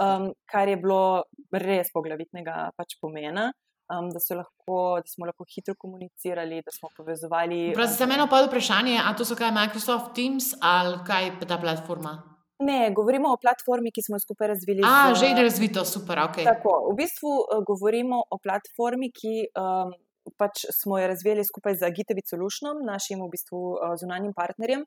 [0.00, 3.52] um, kar je bilo res poglavitnega pač pomena.
[3.88, 7.72] Um, da, lahko, da smo lahko hitro komunicirali, da smo povezovali.
[7.88, 12.37] Za mene pa je vprašanje, ali to so kaj Microsoft Teams ali kaj ta platforma?
[12.58, 14.82] Ne, govorimo o platformi, ki smo jo skupaj razvili.
[14.82, 16.18] A, z, že je razvito, super.
[16.26, 16.44] Okay.
[16.44, 19.92] Tako, v bistvu uh, govorimo o platformi, ki um,
[20.36, 24.82] pač smo jo razvijali skupaj z Gitevi Solutionom, našim v bistvu uh, zunanjim partnerjem.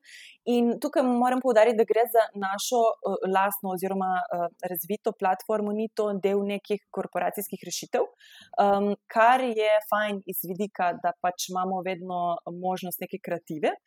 [0.51, 5.87] In tukaj moram povdariti, da gre za našo uh, lastno oziroma uh, razvito platformo, ni
[5.95, 8.03] to del nekih korporacijskih rešitev,
[8.59, 13.77] um, kar je fajn iz vidika, da pač imamo vedno možnost neke kreative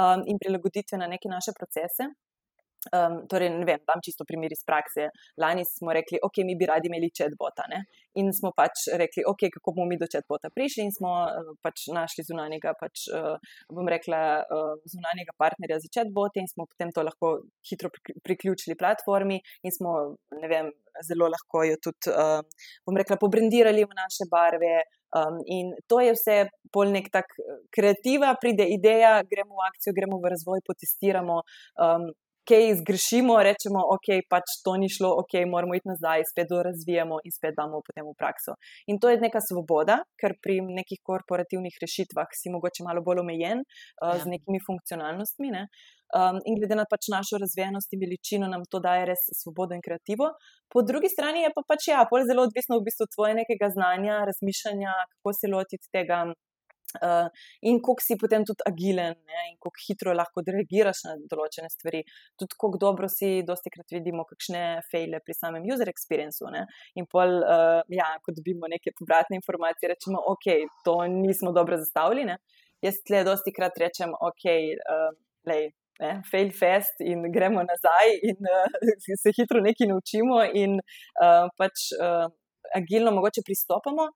[0.00, 2.14] um, in prilagoditve na neke naše procese.
[2.92, 5.08] Um, torej, ne vem, tam čisto primer iz prakse.
[5.40, 7.64] Lani smo rekli, ok, mi bi radi imeli chatbota.
[7.70, 7.84] Ne?
[8.20, 11.88] In smo pač rekli, ok, kako bomo mi do chatbota prišli, in smo uh, pač
[11.94, 13.36] našli zunanjega, pač, uh,
[13.72, 17.34] bom rekla, uh, zunanjega partnerja za chatbot, in smo potem to lahko
[17.70, 17.90] hitro
[18.24, 19.94] priključili platformi, in smo,
[20.40, 24.76] ne vem, zelo lahko jo tudi, uh, bom rekla, pobrendirali v naše barve.
[25.14, 26.36] Um, in to je vse
[26.74, 27.28] pol nek tak
[27.74, 31.36] kreativa, pride ideja, gremo v akcijo, gremo v razvoj, potestiramo.
[31.78, 32.08] Um,
[32.48, 37.18] kaj zgrešimo, rečemo, ok, pač to ni šlo, ok, moramo iti nazaj, spet to razvijamo
[37.24, 38.56] in spet damo potem v prakso.
[38.90, 43.64] In to je neka svoboda, ker pri nekih korporativnih rešitvah si mogoče malo bolj omejen
[43.64, 44.18] uh, ja.
[44.22, 45.52] z nekimi funkcionalnostmi.
[45.56, 45.66] Ne?
[46.14, 49.82] Um, in glede na pač našo razvijenost in veličino, nam to daje res svobodo in
[49.82, 50.30] kreativo.
[50.70, 54.20] Po drugi strani je pa pač ja, zelo odvisno v bistvu od tvojega nekega znanja,
[54.28, 56.26] razmišljanja, kako se lotiti tega.
[57.02, 57.28] Uh,
[57.66, 59.44] in kako si potem tudi agilen, ne?
[59.50, 62.02] in kako hitro lahko reagiraš na določene stvari.
[62.40, 66.50] Tudi kako dobro si, dosti krat vidimo, kakšne fejle pri samem user experiencu.
[66.54, 66.66] Ne?
[67.00, 70.50] In pol, uh, ja, ko dobimo neke povratne informacije, rečemo, ok,
[70.86, 72.26] to nismo dobro zastavili.
[72.30, 72.38] Ne?
[72.84, 74.46] Jaz tle dosti krat rečem, ok,
[74.84, 75.10] uh,
[75.50, 75.72] lej.
[76.02, 78.64] Ne, fail fast in gremo nazaj, in uh,
[79.22, 82.26] se hitro nekaj naučimo, in uh, pač uh,
[82.74, 84.08] agilno mogoče pristopamo,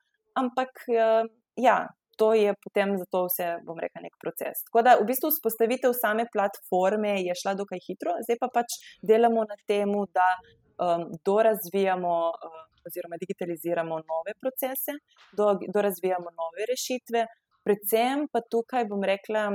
[0.43, 1.23] ampak uh,
[1.55, 1.79] ja,
[2.19, 4.65] to je potem za to vse, bom rekel, nek proces.
[4.67, 8.79] Tako da v bistvu vzpostavitev same platforme je šla dokaj hitro, zdaj pa pač
[9.11, 10.29] delamo na tem, da
[10.83, 14.99] um, dorazvijamo um, oziroma digitaliziramo nove procese,
[15.37, 17.27] do, dorazvijamo nove rešitve,
[17.67, 19.49] predvsem pa tukaj, bom rekla,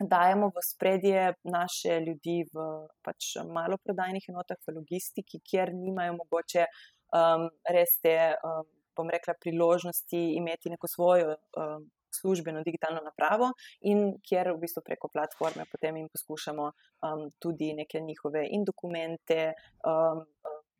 [0.00, 2.64] dajemo v spredje naše ljudi v
[3.06, 6.66] pač maloprodajnih enotah, v logistiki, kjer nimajo mogoče
[7.16, 8.18] um, res te.
[8.44, 14.82] Um, bom rekla, priložnosti imeti neko svojo um, službeno digitalno napravo in kjer v bistvu
[14.84, 19.52] preko platforme potem jim poskušamo um, tudi neke njihove in dokumente.
[19.84, 20.24] Um,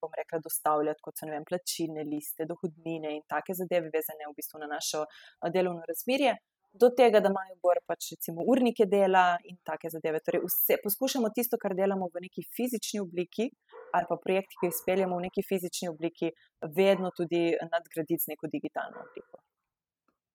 [0.01, 4.61] bom rekla, dostavljati, kot so vem, plačilne liste, dohodnine in take zadeve, vezane v bistvu
[4.61, 5.07] na našo
[5.55, 6.35] delovno razmerje,
[6.81, 10.21] do tega, da imajo bolj pač recimo urnike dela in take zadeve.
[10.25, 13.49] Torej, vse, poskušamo tisto, kar delamo v neki fizični obliki,
[13.97, 16.33] ali pa projekti, ki jih speljamo v neki fizični obliki,
[16.77, 19.43] vedno tudi nadgraditi z neko digitalno obliko.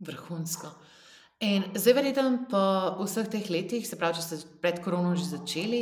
[0.02, 0.74] Vrhunsko.
[1.42, 2.60] In zdaj, verjetno po
[3.00, 5.80] vseh teh letih, se pravi, če ste pred koronom že začeli,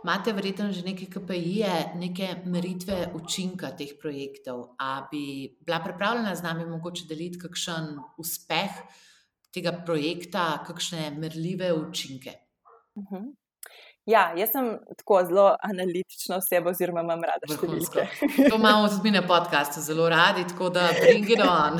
[0.00, 4.72] imate verjetno že neke KPI-je, neke meritve učinka teh projektov.
[4.80, 8.80] A bi bila pripravljena z nami mogoče deliti kakšen uspeh
[9.54, 12.38] tega projekta, kakšne merljive učinke?
[12.94, 13.14] Uh mhm.
[13.14, 13.30] -huh.
[14.06, 14.66] Ja, jaz sem
[14.98, 18.06] tako zelo analitična oseba, oziroma imam rada številke.
[18.50, 21.78] To imamo tudi na podkastu, zelo radi, tako da bring it on.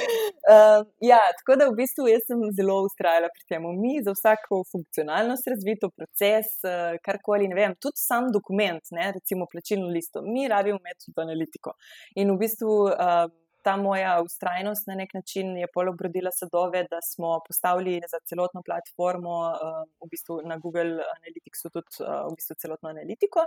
[0.54, 3.66] uh, ja, tako da v bistvu jaz sem zelo ustrajala pri tem.
[3.80, 9.50] Mi za vsako funkcionalnost razvito proces, uh, karkoli, ne vem, tudi sam dokument, ne, recimo
[9.50, 11.74] plačilno listo, mi rabimo metod analitiko.
[12.22, 12.84] In v bistvu.
[12.94, 13.32] Uh,
[13.64, 18.62] ta moja ustrajnost na nek način je pol obrodila sadove, da smo postavili za celotno
[18.66, 23.46] platformo, um, v bistvu na Google Analyticsu, tudi uh, v bistvu celotno analitiko.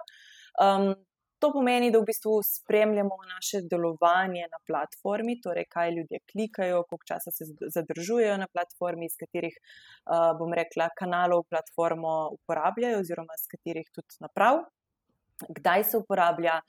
[0.63, 0.95] Um,
[1.39, 7.09] to pomeni, da v bistvu spremljamo naše delovanje na platformi, torej kaj ljudje klikajo, koliko
[7.13, 13.45] časa se zadržujejo na platformi, iz katerih, uh, bom rekla, kanalov platformo uporabljajo, oziroma iz
[13.53, 14.65] katerih tudi naprav,
[15.49, 16.61] kdaj se uporablja.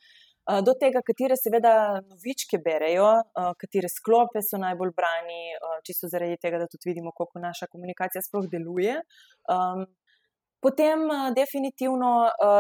[0.49, 1.73] Eh, do tega, katere seveda
[2.09, 7.13] novičke berejo, eh, katere sklope so najbolj brani, eh, čisto zaradi tega, da tudi vidimo,
[7.13, 8.95] kako naša komunikacija sploh deluje.
[10.65, 11.01] Potem,
[11.41, 12.13] definitivno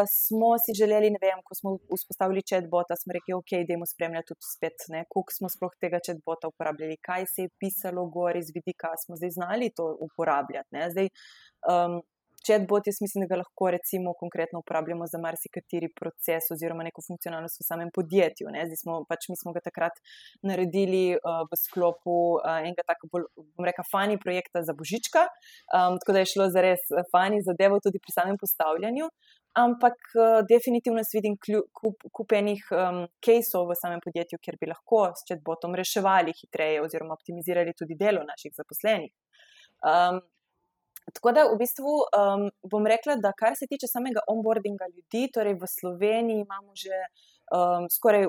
[0.06, 4.46] smo si želeli, ne vem, ko smo vzpostavili chatbota, smo rekli, ok, idemo spremljati tudi
[4.54, 4.76] spet,
[5.12, 9.32] koliko smo sploh tega chatbota uporabljali, kaj se je pisalo gor iz vidika, smo zdaj
[9.38, 10.70] znali to uporabljati.
[10.76, 10.84] Ne?
[10.92, 11.08] Zdaj,
[11.72, 11.98] um,
[12.48, 17.60] Chatbot, jaz mislim, da ga lahko recimo konkretno uporabljamo za marsikateri proces oziroma neko funkcionalnost
[17.60, 18.48] v samem podjetju.
[18.48, 19.98] Zdaj smo pač mi smo ga takrat
[20.50, 25.26] naredili uh, v sklopu uh, enega tako bolj, bom rekel, fani projekta za božička,
[25.76, 29.10] um, tako da je šlo za res fani zadevo tudi pri samem postavljanju.
[29.64, 31.36] Ampak uh, definitivno jaz vidim
[32.16, 37.76] kupenih um, caseov v samem podjetju, kjer bi lahko s chatbotom reševali hitreje oziroma optimizirali
[37.76, 39.12] tudi delo naših zaposlenih.
[39.84, 40.24] Um,
[41.14, 45.56] Tako da v bistvu um, bom rekla, da kar se tiče samega onboardinga ljudi, torej
[45.60, 46.96] v Sloveniji imamo že
[47.54, 48.26] um, skoraj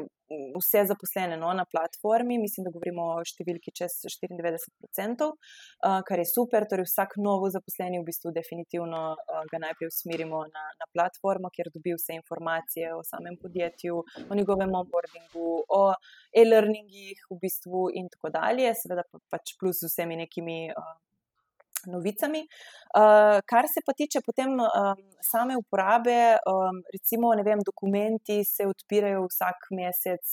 [0.58, 6.28] vse zaposlene no, na platformi, mislim, da govorimo o številki čez 94%, uh, kar je
[6.30, 6.68] super.
[6.70, 11.72] Torej, vsak novo zaposleni v bistvu definitivno uh, ga najprej usmerimo na, na platformo, kjer
[11.74, 15.84] dobi vse informacije o samem podjetju, o njegovem onboardingu, o
[16.44, 20.62] e-learningih v bistvu in tako dalje, seveda pa, pač plus z vsemi nekimi.
[20.78, 20.98] Uh,
[21.88, 22.42] novicami.
[22.90, 28.66] Uh, kar se pa tiče potem um, same uporabe, um, recimo, ne vem, dokumenti se
[28.68, 30.24] odpirajo vsak mesec,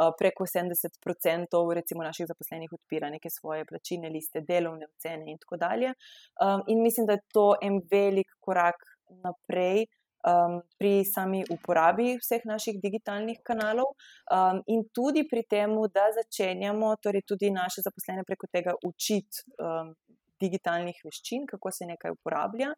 [0.00, 5.56] uh, preko 70% recimo naših zaposlenih odpira neke svoje plačilne liste, delovne ocene in tako
[5.56, 5.94] dalje.
[6.42, 8.82] Um, in mislim, da je to en velik korak
[9.24, 9.86] naprej.
[10.20, 13.94] Um, pri sami uporabi vseh naših digitalnih kanalov,
[14.28, 19.94] um, in tudi pri tem, da začenjamo torej tudi naše zaposlene preko tega učiti um,
[20.40, 22.72] digitalnih veščin, kako se nekaj uporablja.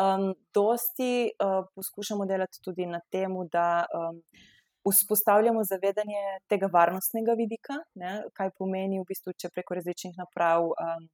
[0.00, 4.20] Um, dosti uh, poskušamo delati tudi na tem, da um,
[4.90, 10.70] vzpostavljamo zavedanje tega varnostnega vidika, ne, kaj pomeni v bistvu, če preko različnih naprav.
[10.72, 11.12] Um,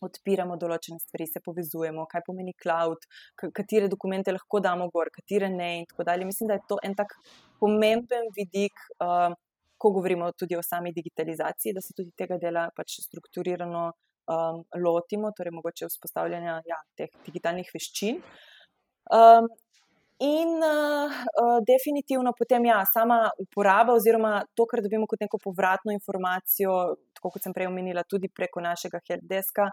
[0.00, 3.02] Odpiramo določene stvari, se povezujemo, kaj pomeni cloud,
[3.36, 6.24] katere dokumente lahko damo gor, katere ne, in tako dalje.
[6.24, 7.12] Mislim, da je to en tak
[7.60, 9.34] pomemben vidik, uh,
[9.80, 13.90] ko govorimo tudi o sami digitalizaciji, da se tudi tega dela pač strukturirano
[14.30, 18.20] um, lotimo, torej mogoče vzpostavljanja ja, teh digitalnih veščin.
[19.10, 19.48] Um,
[20.22, 25.94] in uh, uh, definitivno potem ja, sama uporaba, oziroma to, kar dobimo kot neko povratno
[25.96, 26.76] informacijo,
[27.16, 29.70] tako kot sem prej omenila, tudi preko našega helpdeska,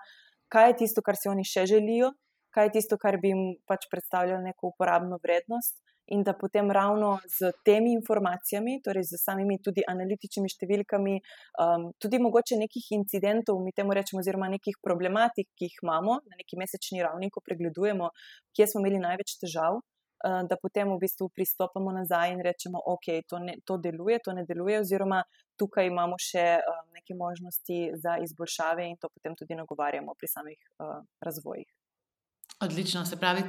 [0.53, 2.13] kaj je tisto, kar si oni še želijo,
[2.55, 5.75] kaj je tisto, kar bi jim pač predstavljalo neko uporabno vrednost
[6.07, 11.15] in da potem ravno z temi informacijami, torej z samimi tudi analitičnimi številkami,
[11.63, 16.39] um, tudi mogoče nekih incidentov, mi temu rečemo, oziroma nekih problematik, ki jih imamo na
[16.39, 18.11] neki mesečni ravni, ko pregledujemo,
[18.55, 19.81] kje smo imeli največ težav.
[20.17, 24.33] Uh, da potem v bistvu pristopamo nazaj in rečemo, da okay, to, to deluje, to
[24.33, 25.19] ne deluje, oziroma
[25.61, 30.57] tukaj imamo še uh, neke možnosti za izboljšave, in to potem tudi nagovarjamo pri samih
[30.81, 31.69] uh, razvojih.
[32.65, 33.43] Odlično, se pravi,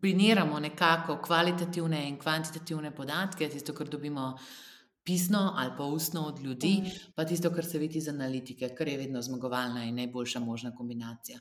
[0.00, 4.38] kombiniramo nekako kvalitativne in kvantitativne podatke, tisto, kar dobimo
[5.04, 7.12] pisno ali pa ustno od ljudi, mm.
[7.14, 11.38] pa tisto, kar se vidi iz analitike, kar je vedno zmagovalna in najboljša možna kombinacija.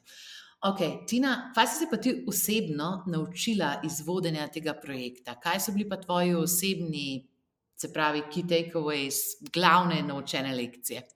[0.62, 5.40] Ok, Tina, kaj si se pa ti osebno naučila iz vodenja tega projekta?
[5.40, 7.28] Kaj so bili pa tvoji osebni,
[7.76, 9.16] se pravi, key takeaways,
[9.54, 11.08] glavne naučene lekcije?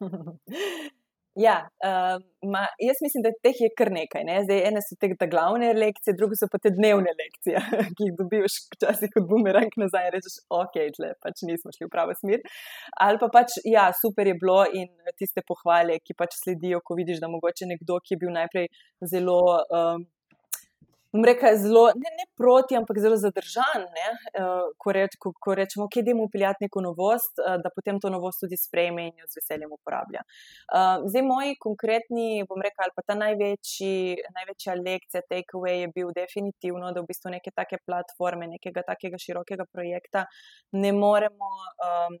[1.38, 2.16] Ja, uh,
[2.52, 4.24] ma, jaz mislim, da teh je kar nekaj.
[4.26, 4.40] Ne?
[4.46, 7.62] Zdaj, ene so te glavne lekcije, druge so pa te dnevne lekcije,
[7.96, 11.92] ki jih dobiš včasih kot bumerang nazaj in rečeš, ok, tle, pač nismo šli v
[11.94, 12.42] pravo smer.
[13.06, 17.22] Ali pa pač, ja, super je bilo in tiste pohvale, ki pač sledijo, ko vidiš,
[17.22, 18.70] da mogoče nekdo, ki je bil najprej
[19.14, 19.42] zelo.
[19.70, 20.08] Um,
[21.16, 24.08] Mreka je zelo, ne, ne proti, ampak zelo zadržan, ne,
[24.44, 28.10] uh, ko, reč, ko, ko rečemo, da idemo upeljati neko novost, uh, da potem to
[28.12, 30.20] novost tudi sprejme in jo z veseljem uporablja.
[30.68, 36.12] Uh, zdaj, moji konkretni, bom rekel, ali pa ta največji, največja lekcija, takeaway je bil
[36.12, 40.26] definitivno, da v bistvu neke take platforme, nekega takega širokega projekta
[40.76, 41.54] ne moremo
[41.88, 42.20] um,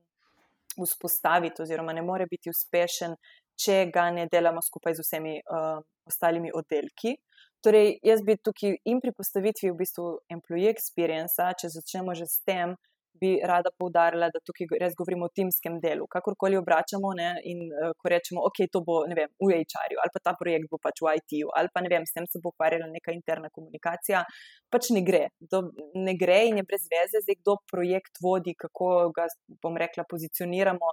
[0.80, 3.20] vzpostaviti, oziroma ne more biti uspešen,
[3.58, 7.18] če ga ne delamo skupaj z vsemi uh, ostalimi oddelki.
[7.64, 12.38] Torej, jaz bi tukaj in pri postavitvi v bistvu employee experience, če začnemo že s
[12.46, 12.76] tem,
[13.20, 16.06] bi rada poudarila, da tukaj res govorimo o timskem delu.
[16.10, 20.22] Kakorkoli obračamo ne, in uh, ko rečemo, ok, to bo vem, v HR-ju ali pa
[20.22, 22.88] ta projekt bo pač v IT-ju ali pa ne vem, s tem se bo ukvarjala
[22.92, 24.24] neka interna komunikacija,
[24.72, 25.24] pač ne gre.
[25.40, 25.64] Do,
[25.98, 29.28] ne gre in je brez veze, zdaj kdo projekt vodi, kako ga,
[29.62, 30.92] bom rekla, pozicioniramo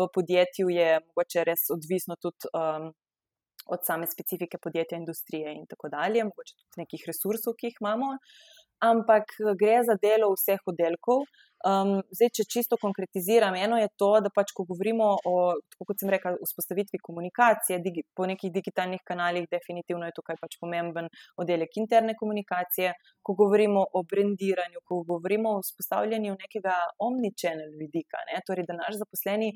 [0.00, 2.52] v podjetju, je mogoče res odvisno tudi.
[2.56, 2.94] Um,
[3.66, 8.12] od same specifike podjetja, industrije in tako dalje, mogoče tudi nekih resursov, ki jih imamo.
[8.86, 11.24] Ampak gre za delo vseh oddelkov,
[11.66, 15.34] Um, zdaj, če čisto konkretiziram, eno je to, da pač, ko govorimo o,
[15.82, 21.10] kot sem rekel, vzpostavitvi komunikacije digi, po nekih digitalnih kanalih, definitivno je tukaj pač pomemben
[21.42, 22.92] oddelek interne komunikacije.
[23.26, 28.38] Ko govorimo o brendiranju, ko govorimo o vzpostavljanju nekega omnichannel vidika, ne?
[28.46, 29.50] torej da naš zaposleni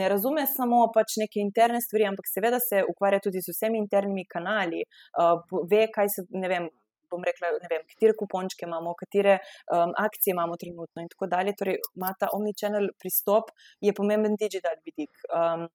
[0.00, 4.24] ne razume samo pač neke interne stvari, ampak seveda se ukvarja tudi z vsemi internimi
[4.24, 4.86] kanali,
[5.20, 5.36] uh,
[5.68, 6.72] ve, kaj se, ne vem
[7.10, 9.38] bom rekla, ne vem, katere kupončke imamo, katere
[9.74, 11.56] um, akcije imamo trenutno in tako dalje.
[11.58, 15.12] Torej, ima ta omnichannel pristop, je pomemben digital vidik.
[15.30, 15.68] Um,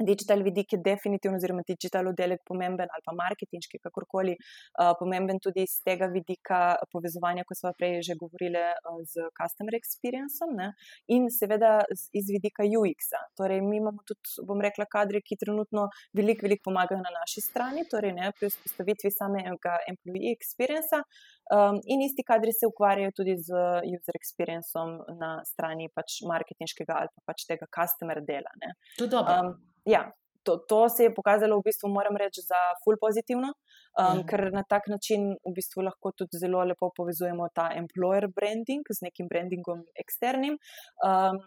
[0.00, 5.66] Digital vidik je definitivno, oziroma digital oddelek pomemben ali pa marketinški, kakorkoli, uh, pomemben tudi
[5.66, 6.60] iz tega vidika
[6.92, 10.72] povezovanja, kot smo prej že govorili, uh, z customer experienceom ne?
[11.12, 11.74] in seveda
[12.16, 13.20] iz vidika UX-a.
[13.36, 17.84] Torej, mi imamo tudi, bom rekla, kadre, ki trenutno veliko, veliko pomagajo na naši strani,
[17.90, 21.02] torej ne, pri vzpostavitvi samega employee experience-a,
[21.50, 23.50] Um, in isti kadri se ukvarjajo tudi z
[23.90, 28.52] user experienceom na strani pač marketinškega ali pa pač tega customer dela.
[28.62, 28.74] Ne.
[28.98, 29.34] To je dobro.
[29.34, 30.06] Um, ja,
[30.42, 34.26] to, to se je pokazalo, v bistvu, moram reči, za full pozitivno, um, ja.
[34.28, 39.06] ker na tak način v bistvu lahko tudi zelo lepo povezujemo ta employer branding z
[39.06, 40.58] nekim brandingom eksternim.
[41.06, 41.42] Um,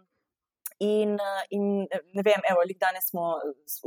[0.83, 1.15] In,
[1.55, 3.37] in ne vem, evo, danes smo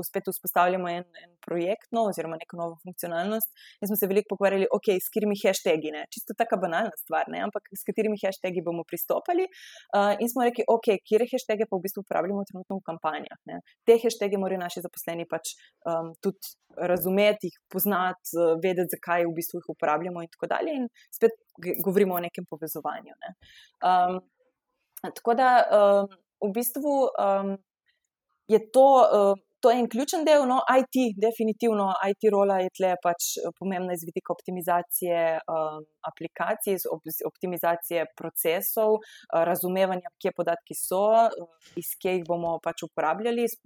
[0.07, 3.51] spet vzpostavljali en, en projekt, no, oziroma neko novo funkcionalnost.
[3.83, 6.07] In smo se veliko pogovarjali, ok, s katerimi hashtagi, ne?
[6.15, 7.43] čisto tako banalna stvar, ne?
[7.45, 9.45] ampak s katerimi hashtagi bomo pristopali.
[9.93, 13.41] Uh, in smo rekli, ok, kje hashtage pa v bistvu uporabljamo trenutno v kampanjah.
[13.51, 13.61] Ne?
[13.85, 15.53] Te hashtage morajo naši zaposleni pač
[15.85, 16.55] um, tudi
[16.89, 18.33] razumeti, jih poznati,
[18.63, 20.79] vedeti, zakaj v bistvu jih uporabljamo in tako dalje.
[20.81, 21.37] In spet
[21.85, 23.13] govorimo o nekem povezovanju.
[23.27, 23.35] Ne?
[23.91, 24.23] Um,
[25.13, 25.53] tako da.
[25.81, 27.57] Um, v bistvu um,
[28.49, 32.93] je to, uh, to je en ključen del, no, IT, definitivno IT rola je tle
[33.03, 33.27] pač
[33.59, 36.79] pomembna iz vidika optimizacije um, aplikacij,
[37.31, 43.59] optimizacije procesov, uh, razumevanja, kje podatki so, uh, iz kje jih bomo pač uporabljali, iz,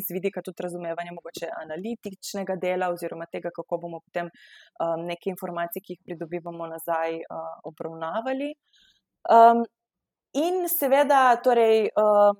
[0.00, 5.84] iz vidika tudi razumevanja mogoče analitičnega dela oziroma tega, kako bomo potem um, neke informacije,
[5.84, 8.54] ki jih pridobivamo nazaj, uh, obravnavali.
[9.30, 9.62] Um,
[10.34, 12.34] In seveda, torej, uh,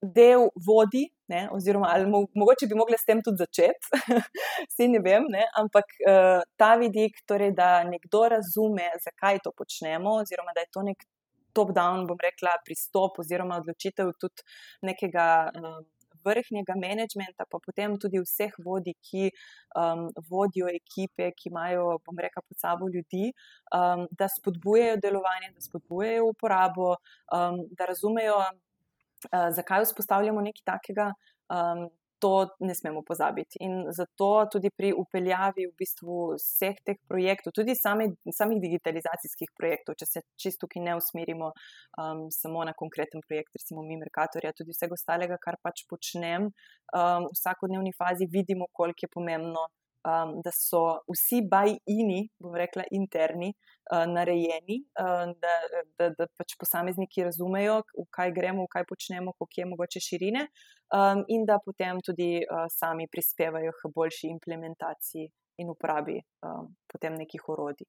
[0.00, 4.00] del vodi, ne, oziroma ali mo mogoče bi mogli s tem tudi začeti,
[4.70, 10.20] vsi ne vem, ne, ampak uh, ta vidik, torej, da nekdo razume, zakaj to počnemo,
[10.22, 11.04] oziroma da je to nek
[11.52, 14.46] top-down, bom rekla, pristop oziroma odločitev tudi
[14.86, 15.26] nekega.
[15.54, 15.80] Uh,
[16.24, 19.30] vrhnjega menedžmenta, pa potem tudi vseh vodij, ki
[19.78, 23.30] um, vodijo ekipe, ki imajo, bom rekla, pod sabo ljudi,
[23.76, 26.94] um, da spodbujajo delovanje, da spodbujajo uporabo,
[27.34, 31.12] um, da razumejo, uh, zakaj vzpostavljamo nekaj takega.
[31.50, 31.88] Um,
[32.20, 33.58] to ne smemo pozabiti.
[33.66, 39.98] In zato tudi pri upeljavi v bistvu vseh teh projektov, tudi same, samih digitalizacijskih projektov,
[40.00, 44.76] če se čisto tukaj ne usmerimo um, samo na konkreten projekt, recimo mi, Merkatorja, tudi
[44.76, 49.66] vsega ostalega, kar pač počnem um, v vsakodnevni fazi, vidimo, koliko je pomembno
[50.04, 53.52] um, da so vsi bajini, bom rekla, interni,
[53.92, 55.54] uh, narejeni, uh, da,
[55.98, 60.46] da, da pač posamezniki razumejo, v kaj gremo, v kaj počnemo, koliko je mogoče širine,
[60.94, 65.30] um, in da potem tudi uh, sami prispevajo k boljši implementaciji
[65.60, 67.88] in uporabi um, potem nekih orodij.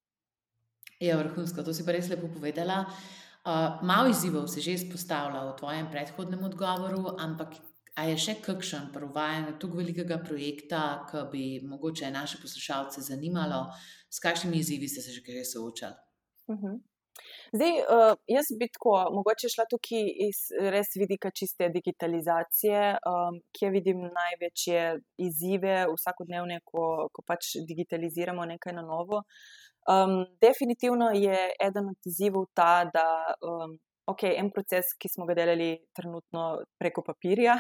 [1.02, 2.86] Ja, vrhunsko, to si pa res lepo povedala.
[3.42, 7.58] Uh, malo izzivov se že izpostavlja v tvojem predhodnem odgovoru, ampak
[8.00, 13.66] A je še kakšen provajen tako velikega projekta, ki bi mogoče naše poslušalce zanimalo,
[14.10, 16.00] s kakšnimi izzivi ste se že kaj soočali?
[16.48, 16.66] Uh mhm.
[16.68, 16.80] -huh.
[17.54, 20.40] Zdaj, uh, jaz bi tako, mogoče šla tukaj iz
[20.74, 22.82] res vidika čiste digitalizacije,
[23.12, 24.84] um, kje vidim največje
[25.28, 29.24] izzive vsakodnevne, ko, ko pač digitaliziramo nekaj na novo.
[29.92, 31.38] Um, definitivno je
[31.68, 33.08] eden od izzivov ta, da
[33.52, 33.76] um,
[34.10, 36.46] ok, en proces, ki smo ga delali trenutno
[36.80, 37.56] preko papirja,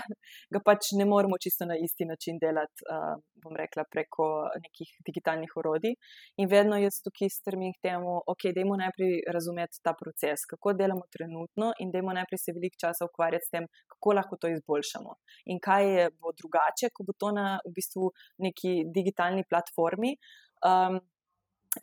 [0.53, 3.13] ga pač ne moremo čisto na isti način delati, uh,
[3.43, 4.27] bom rekla, preko
[4.63, 5.95] nekih digitalnih orodij.
[6.41, 11.05] In vedno jaz tukaj strmim k temu, ok, dajmo najprej razumeti ta proces, kako delamo
[11.13, 15.17] trenutno in dajmo najprej se veliko časa ukvarjati s tem, kako lahko to izboljšamo.
[15.53, 18.11] In kaj je bo drugače, ko bo to na v bistvu
[18.47, 20.15] neki digitalni platformi.
[20.61, 20.99] Um,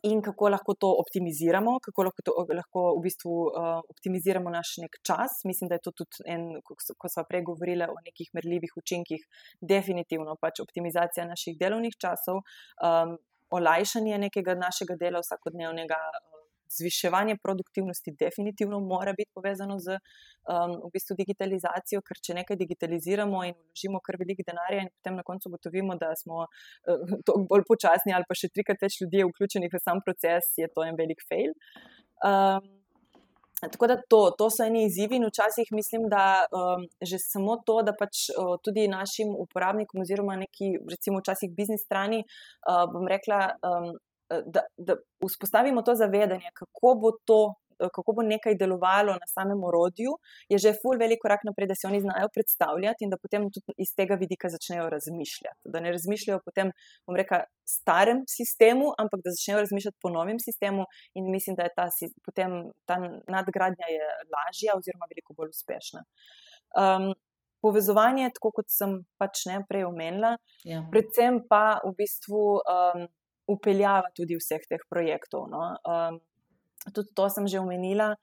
[0.03, 4.99] in kako lahko to optimiziramo, kako lahko, to, lahko v bistvu uh, optimiziramo naš nek
[5.07, 5.41] čas.
[5.49, 9.25] Mislim, da je to tudi en, ko, ko smo prej govorili o nekih merljivih učinkih,
[9.61, 12.43] definitivno pač optimizacija naših delovnih časov,
[12.85, 13.17] um,
[13.51, 15.97] olajšanje nekega našega dela vsakodnevnega.
[15.97, 16.38] Uh,
[16.77, 23.45] zviševanje produktivnosti definitivno mora biti povezano z um, v bistvu digitalizacijo, ker če nekaj digitaliziramo
[23.49, 27.15] in vložimo kar veliko denarja, in potem na koncu ugotovimo, da smo uh,
[27.51, 30.99] bolj počasni ali pa še trikrat več ljudi vključenih v sam proces, je to en
[30.99, 31.55] velik fail.
[32.25, 32.75] Um,
[33.61, 37.81] Tako da to, to so eni izzivi, in včasih mislim, da um, že samo to,
[37.83, 43.41] da pač uh, tudi našim uporabnikom, oziroma neki, recimo, včasih biznis strani, uh, bom rekla,
[43.67, 43.91] um,
[44.29, 44.97] da, da
[45.29, 47.55] vzpostavimo to zavedanje, kako bo to.
[47.79, 50.17] Kako bo nekaj delovalo na samem orodju,
[50.51, 53.71] je že ful velik korak naprej, da se oni znajo predstavljati in da potem tudi
[53.85, 55.71] iz tega vidika začnejo razmišljati.
[55.73, 56.73] Da ne razmišljajo po tem,
[57.07, 61.75] bom rekel, starem sistemu, ampak da začnejo razmišljati po novem sistemu in mislim, da je
[61.77, 61.87] ta,
[62.27, 62.99] potem, ta
[63.37, 66.03] nadgradnja je lažja oziroma veliko bolj uspešna.
[66.83, 67.13] Um,
[67.63, 70.35] povezovanje, tako kot sem pač ne prej omenila,
[70.67, 70.83] ja.
[70.91, 72.43] predvsem pa v bistvu.
[72.67, 73.07] Um,
[73.49, 75.49] upeljava tudi vseh teh projektov.
[75.53, 75.63] No.
[75.85, 76.21] Um,
[76.95, 78.15] tudi to sem že omenila.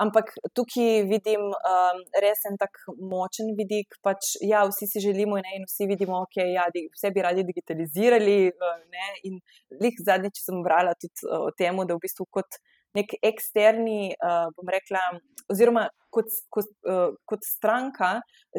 [0.00, 3.98] Ampak tukaj vidim um, res en tak močen vidik.
[4.00, 6.64] Pač, ja, vsi si želimo ne, in vsi vidimo, da okay, ja,
[6.94, 8.38] vse bi radi digitalizirali.
[8.54, 9.40] Uh, ne, in
[9.82, 12.60] lih zadnjič sem brala tudi uh, o tem, da v bistvu kot
[12.96, 15.02] nek eksterni, uh, bom rekla,
[15.50, 18.10] oziroma kot, kot, uh, kot stranka,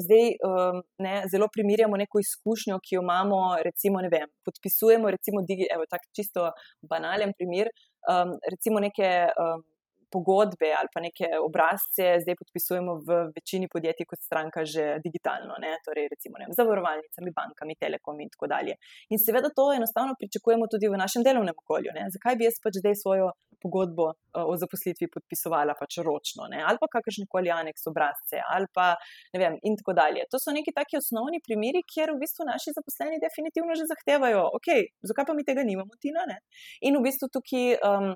[0.06, 5.44] zdaj um, ne, zelo primerjamo neko izkušnjo, ki jo imamo, recimo, ne vem, podpisujemo, recimo,
[5.48, 6.48] digi, evo, tak čisto
[6.88, 7.72] banalen primer,
[8.12, 9.12] um, recimo neke.
[9.36, 9.68] Um,
[10.12, 15.76] pogodbe ali pa neke obrazce zdaj podpisujemo v večini podjetij kot stranka že digitalno, ne?
[15.86, 18.76] torej recimo ne, zavarovalnicami, bankami, telekomi in tako dalje.
[19.10, 21.96] In seveda to enostavno pričakujemo tudi v našem delovnem okolju.
[21.98, 22.08] Ne?
[22.16, 23.32] Zakaj bi jaz pač zdaj svojo
[23.62, 26.64] pogodbo uh, o zaposlitvi podpisovala pač ročno ne?
[26.68, 28.96] ali pa kakršne koli aneks obrazce ali pa
[29.34, 30.26] ne vem in tako dalje.
[30.32, 34.70] To so neki taki osnovni primeri, kjer v bistvu naši zaposleni definitivno že zahtevajo, ok,
[35.12, 36.26] zakaj pa mi tega nimamo, Tina?
[36.28, 36.42] Ne?
[36.82, 37.80] In v bistvu tukaj.
[37.86, 38.14] Um,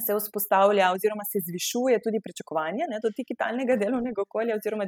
[0.00, 4.86] se vzpostavlja oziroma se zvišuje tudi pričakovanje ne, do digitalnega delovnega okolja oziroma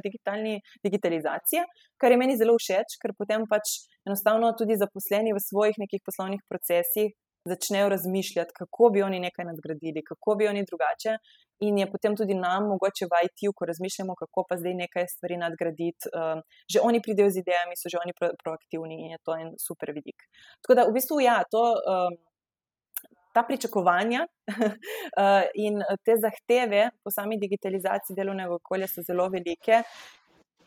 [0.83, 1.63] digitalizacije,
[2.01, 3.77] kar je meni zelo všeč, ker potem pač
[4.07, 7.15] enostavno tudi zaposleni v svojih nekih poslovnih procesih
[7.47, 11.17] začnejo razmišljati, kako bi oni nekaj nadgradili, kako bi oni drugače.
[11.67, 15.37] In je potem tudi nam, mogoče v IT-u, ko razmišljamo, kako pa zdaj nekaj stvari
[15.41, 16.43] nadgraditi, um,
[16.73, 19.89] že oni pridejo z idejami, so že oni pro proaktivni in je to en super
[19.97, 20.27] vidik.
[20.61, 21.63] Tako da v bistvu, ja, to.
[21.93, 22.19] Um,
[23.37, 24.25] ta pričakovanja
[25.21, 29.83] eh, in te zahteve po sami digitalizaciji delovnega okolja so zelo velike.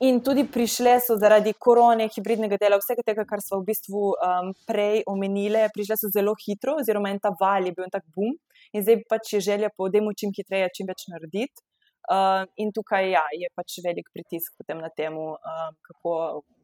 [0.07, 4.53] In tudi prišle so zaradi korone, hibridnega dela, vsega tega, kar smo v bistvu um,
[4.69, 8.33] prej omenili, prišle so zelo hitro, oziroma en ta val je bil en tak boom,
[8.73, 11.67] in zdaj pač je želja po demu čim hitreje, čim več narediti.
[12.09, 16.15] Uh, in tukaj ja, je pač velik pritisk na tem, um, kako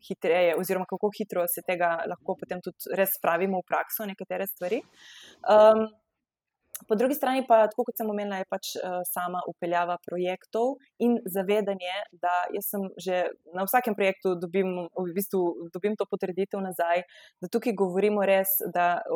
[0.08, 4.80] hitreje, oziroma kako hitro se tega lahko potem tudi res spravimo v prakso, nekatere stvari.
[5.44, 5.86] Um,
[6.88, 11.16] Po drugi strani pa, tako kot sem omenila, je pač uh, sama upeljava projektov in
[11.24, 13.22] zavedanje, da jaz sem že
[13.56, 17.00] na vsakem projektu dobim, v bistvu, dobim to potrditev nazaj,
[17.40, 18.58] da tukaj govorimo res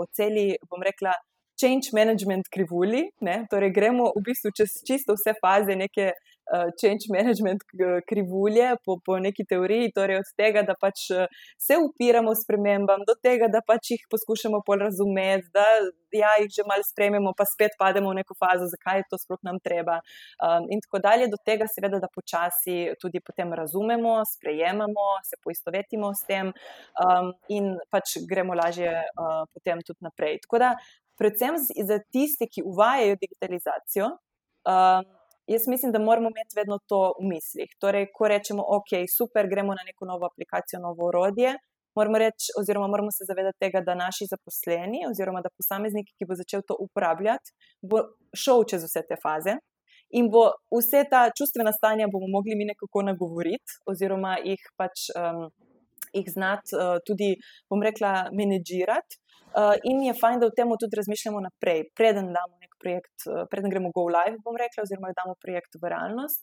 [0.01, 1.13] o celi, bom rekla,
[1.61, 3.11] change management krivulji.
[3.51, 6.13] Torej, gremo v bistvu čez čisto vse faze neke
[6.55, 7.61] uh, change management
[8.09, 11.27] krivulje po, po neki teoriji, torej od tega, da pač eh,
[11.59, 15.65] se upiramo spremembam, do tega, da pač jih poskušamo pol razumeti, da
[16.13, 19.41] ja, jih že malo sprememo, pa spet pademo v neko fazo, zakaj je to sploh
[19.47, 20.01] nam treba.
[20.43, 26.11] Um, in tako dalje, do tega, seveda, da počasi tudi potem razumemo, sprejemamo, se poistovetimo
[26.15, 30.41] s tem um, in pač gremo lažje uh, potem tudi naprej.
[30.47, 30.75] Tako da,
[31.21, 31.55] predvsem
[31.91, 34.07] za tiste, ki uvajajo digitalizacijo.
[34.71, 35.05] Um,
[35.53, 37.71] jaz mislim, da moramo imeti vedno to v mislih.
[37.83, 41.55] Torej, ko rečemo, ok, super, gremo na neko novo aplikacijo, novo orodje,
[41.97, 46.39] moramo, reč, oziroma moramo se zavedati tega, da naši zaposleni, oziroma da posameznik, ki bo
[46.39, 47.53] začel to uporabljati,
[47.83, 48.05] bo
[48.43, 49.59] šel čez vse te faze.
[50.19, 55.45] In bo vse ta čustvena stanja bomo mogli mi nekako nagovoriti, oziroma jih pač um,
[56.17, 57.35] jih znati uh, tudi,
[57.71, 59.21] bom rekla, menedžirati.
[59.51, 63.71] Uh, in je fajn, da v tem tudi razmišljamo naprej, preden damo projekt, eh, preden
[63.71, 66.43] gremo go live, bom rekla, oziroma da damo projekt v realnost.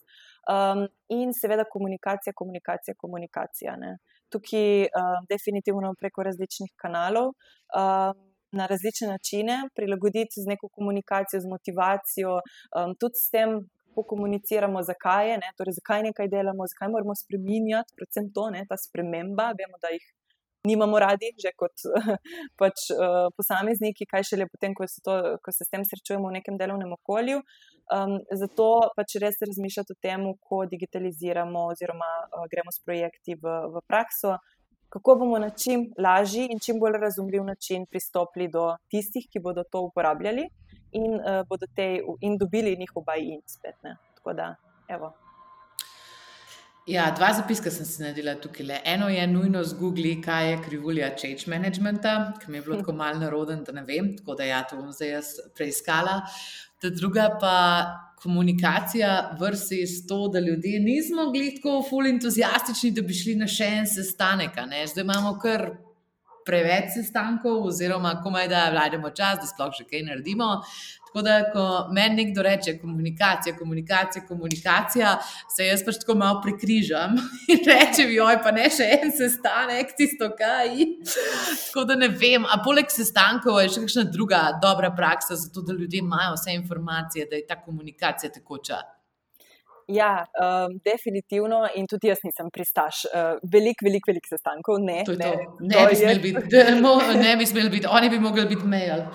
[0.54, 0.86] Um,
[1.20, 3.76] in seveda komunikacija, komunikacija, komunikacija.
[3.84, 3.92] Ne.
[4.34, 7.34] Tukaj um, definitivno preko različnih kanalov.
[7.82, 8.24] Um,
[8.58, 12.38] Na različne načine prilagoditi z neko komunikacijo, z motivacijo,
[12.80, 13.50] um, tudi s tem,
[14.12, 18.78] komuniciramo, zakaj je, ne, torej zakaj nekaj delamo, zakaj moramo spremenjati, predvsem to, ne, ta
[18.86, 19.50] sprememba.
[19.60, 20.06] Vemo, da jih
[20.66, 21.86] nimamo radi, že kot
[22.60, 26.38] pač, uh, posamezniki, kaj šele potem, ko se, to, ko se s tem srečujemo v
[26.40, 27.42] nekem delovnem okolju.
[27.88, 33.58] Um, zato pač res razmišljati o tem, ko digitaliziramo oziroma uh, gremo s projekti v,
[33.74, 34.38] v prakso.
[34.92, 39.66] Kako bomo na čim lažji in čim bolj razumljiv način pristopili do tistih, ki bodo
[39.68, 40.48] to uporabljali
[40.96, 41.88] in, uh, te,
[42.24, 43.76] in dobili njihov buy-in spet.
[43.84, 43.98] Ne.
[44.16, 44.56] Tako da,
[44.88, 45.14] evo.
[46.88, 48.64] Ja, dva zapiska sem si naredila tukaj.
[48.66, 48.76] Le.
[48.88, 53.20] Eno je nujno zgugli, kaj je krivulja change managementa, ki mi je bilo tako malo
[53.20, 56.22] naroden, da ne vem, tako da ja, to bom zdaj jaz preiskala.
[56.80, 57.58] Ta druga pa
[58.22, 63.50] komunikacija vrsi s to, da ljudje nismo bili tako ful entuzijastični, da bi šli na
[63.52, 64.56] še en sestanek.
[64.94, 65.68] Zdaj imamo kar
[66.48, 70.56] preveč sestankov, oziroma komaj da vlajdemo čas, da sploh še kaj naredimo.
[71.08, 71.64] Tako da, ko
[71.96, 75.14] meni nekdo reče komunikacija, komunikacija, komunikacija,
[75.56, 77.16] se jaz pač tako malo prekrižam
[77.54, 80.76] in rečem, joj, pa ne še en sestanek, tisto kaj.
[81.08, 85.78] Tako da ne vem, a poleg sestankov je še kakšna druga dobra praksa, zato da
[85.80, 88.84] ljudje imajo vse informacije, da je ta komunikacija tekoča.
[89.88, 93.06] Ja, um, definitivno in tudi jaz nisem pristaš.
[93.08, 94.82] Uh, velik, velik, velik sestankov.
[94.84, 95.54] Ne, to ne, to.
[95.72, 96.42] ne, bi smel biti,
[97.22, 99.06] ne bi smel biti, oni bi mogli biti mail.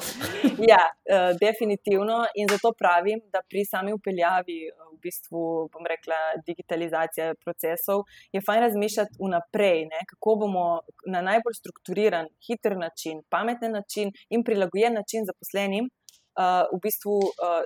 [0.72, 7.34] ja, uh, definitivno in zato pravim, da pri sami upeljavi v bistvu, bom rekla, digitalizacije
[7.44, 10.66] procesov je fajn razmišljati vnaprej, ne, kako bomo
[11.06, 15.92] na najbolj strukturiran, hiter način, pameten način in prilagojen način zaposlenim
[16.38, 17.60] uh, v bistvu uh,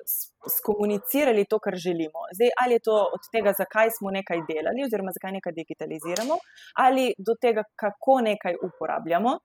[0.56, 2.26] skomunicirali to, kar želimo.
[2.36, 6.38] Zdaj, ali je to od tega, zakaj smo nekaj delali, oziroma zakaj nekaj digitaliziramo,
[6.84, 9.38] ali do tega, kako nekaj uporabljamo.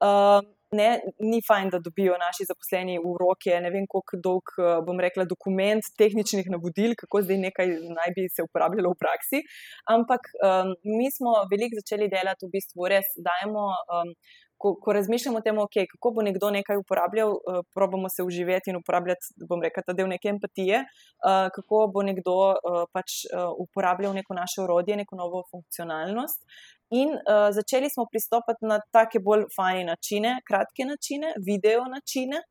[0.00, 0.40] Uh,
[0.72, 4.52] ne, ni fajn, da dobijo naši zaposleni v roke, ne vem, koliko dolg,
[4.86, 9.42] bom rekla, dokument tehničnih navodil, kako zdaj nekaj naj bi se uporabljalo v praksi.
[9.96, 13.66] Ampak um, mi smo veliko začeli delati, v bistvu res dajemo.
[13.96, 14.14] Um,
[14.60, 18.70] ko, ko razmišljamo o tem, okay, kako bo nekdo nekaj uporabljal, uh, probamo se uživeti
[18.70, 23.48] in uporabljati, bom rekel, ta del neke empatije, uh, kako bo nekdo uh, pač uh,
[23.64, 26.44] uporabljal neko naše urodje, neko novo funkcionalnost.
[27.00, 32.42] In uh, začeli smo pristopati na take bolj fajne načine, kratke načine, video načine,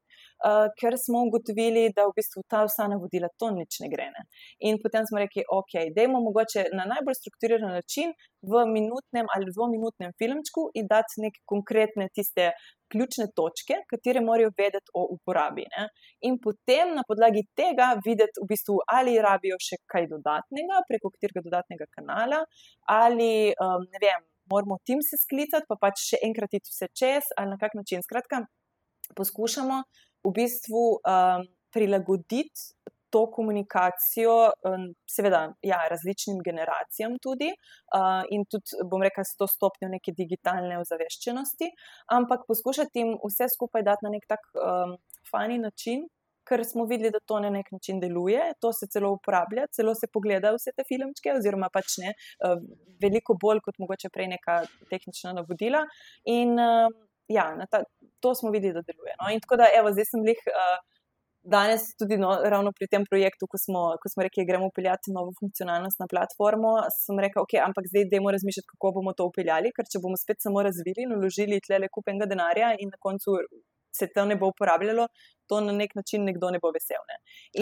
[0.46, 4.10] uh, ker smo ugotovili, da v bistvu ta vsa navodila to nič ne gre.
[4.16, 4.26] Ne.
[4.70, 10.14] In potem smo rekli, ok, dajmo mogoče na najbolj strukturiran način v minutnem ali dvominutnem
[10.20, 12.52] filmčku in dati neke konkretne tiste.
[12.90, 15.62] Ključne točke, katere morajo vedeti o uporabi.
[15.76, 15.84] Ne?
[16.26, 21.44] In potem na podlagi tega videti, v bistvu, ali rabijo še kaj dodatnega, preko katerega
[21.46, 22.40] dodatnega kanala,
[22.90, 27.30] ali um, ne vem, moramo tim se sklicati, pa pač še enkrat iti vse čez,
[27.38, 28.02] ali na kak način.
[28.06, 28.42] Skratka,
[29.16, 29.84] poskušamo
[30.24, 32.74] v bistvu um, prilagoditi
[33.10, 34.36] to komunikacijo,
[34.70, 40.14] um, seveda, ja, različnim generacijam, tudi uh, in tudi, bom rekel, s to stopnjo neke
[40.18, 41.72] digitalne ozaveščenosti,
[42.14, 44.96] ampak poskušati jim vse skupaj dati na nek tak um,
[45.32, 46.08] fani način.
[46.50, 50.08] Ker smo videli, da to na nek način deluje, to se celo uporablja, celo se
[50.10, 52.16] pogleda vse te filmčke, oziroma pač ne,
[53.04, 54.56] veliko bolj kot mogoče prej neka
[54.90, 55.84] tehnična navodila.
[56.26, 56.58] In
[57.30, 57.84] ja, ta,
[58.20, 59.14] to smo videli, da deluje.
[59.22, 59.30] No?
[59.34, 60.78] In tako da, evo, zdaj sem jih uh,
[61.44, 65.14] danes tudi no, ravno pri tem projektu, ko smo, ko smo rekli, da gremo upeljati
[65.16, 69.72] novo funkcionalnost na platformo, sem rekel, ok, ampak zdaj idemo razmišljati, kako bomo to upeljali,
[69.76, 73.40] ker če bomo spet samo razvili in vložili tle le kupenega denarja in na koncu.
[74.00, 75.08] Se to ne bo uporabljalo,
[75.50, 77.02] to na nek način nekdo ne bo vesel.
[77.10, 77.16] Ne?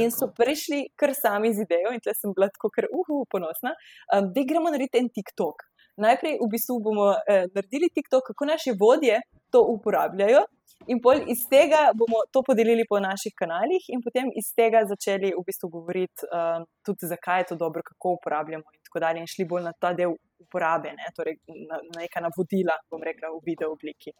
[0.03, 3.71] In so prišli kar sami z idejo, in tle sem bila tako, ker uhu, ponosna,
[4.11, 5.63] um, da gremo narediti en TikTok.
[6.03, 10.45] Najprej v bistvu bomo eh, naredili TikTok, kako naše vodje to uporabljajo.
[10.87, 15.43] In iz tega bomo to podelili po naših kanalih, in potem iz tega začeli v
[15.47, 19.45] bistvu govoriti, uh, tudi zakaj je to dobro, kako uporabljamo, in tako dalje, in šli
[19.49, 21.09] bolj na ta del uporabe, ne?
[21.17, 24.13] torej na, na neka navodila, bom rekla, v video obliki.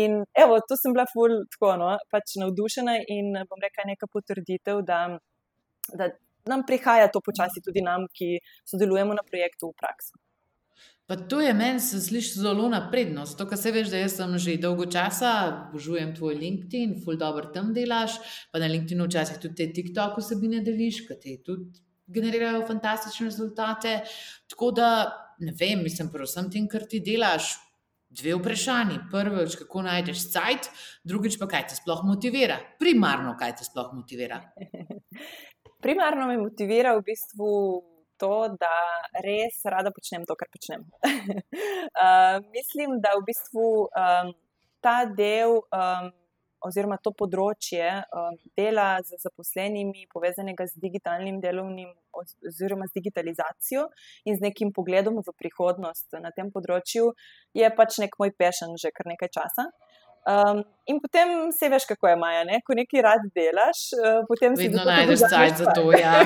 [0.00, 4.82] In evo, tu sem bila ful tako, no, pač navdušena in bom rekla, neka potrditev,
[4.88, 5.04] da,
[5.94, 6.10] da
[6.50, 8.40] nam prihaja to počasi tudi nam, ki
[8.72, 10.16] sodelujemo na projektu v praksi.
[11.10, 13.24] Pa to je meni, se sliši zelo napredno.
[13.38, 15.30] To, kar se veš, da jaz sem že dolgo časa,
[15.68, 18.20] obožujem tvoj LinkedIn, full dobro tam delaš,
[18.52, 23.96] pa na LinkedInu včasih tudi te TikTok vsebine deliš, ki ti tudi generirajo fantastične rezultate.
[24.54, 24.92] Tako da
[25.42, 27.56] ne vem, mislim, prosim, tem, kar ti delaš.
[28.10, 28.96] Dve vprašanji.
[29.10, 30.70] Prvič, kako najdeš cajt,
[31.06, 32.56] drugič pa kaj te sploh motivira.
[32.78, 34.40] Primarno, kaj te sploh motivira.
[35.84, 37.50] Primarno me motivira v bistvu
[38.20, 38.76] to, da
[39.24, 40.86] res rada počnem to, kar počnem.
[42.04, 44.32] uh, mislim, da v bistvu um,
[44.84, 45.62] ta del.
[45.74, 46.10] Um,
[46.60, 53.86] Oziroma, to področje um, dela z zaposlenimi, povezanega z digitalnim delovnim, oziroma z digitalizacijo
[54.28, 57.14] in z nekim pogledom v prihodnost na tem področju,
[57.56, 59.70] je pač nek moj pešen že kar nekaj časa.
[60.28, 62.58] Um, in potem se veš, kako je Maja, ne?
[62.66, 65.86] ko nekaj rad delaš, uh, potem si vedno najdeš čas za to.
[65.96, 66.20] Ja.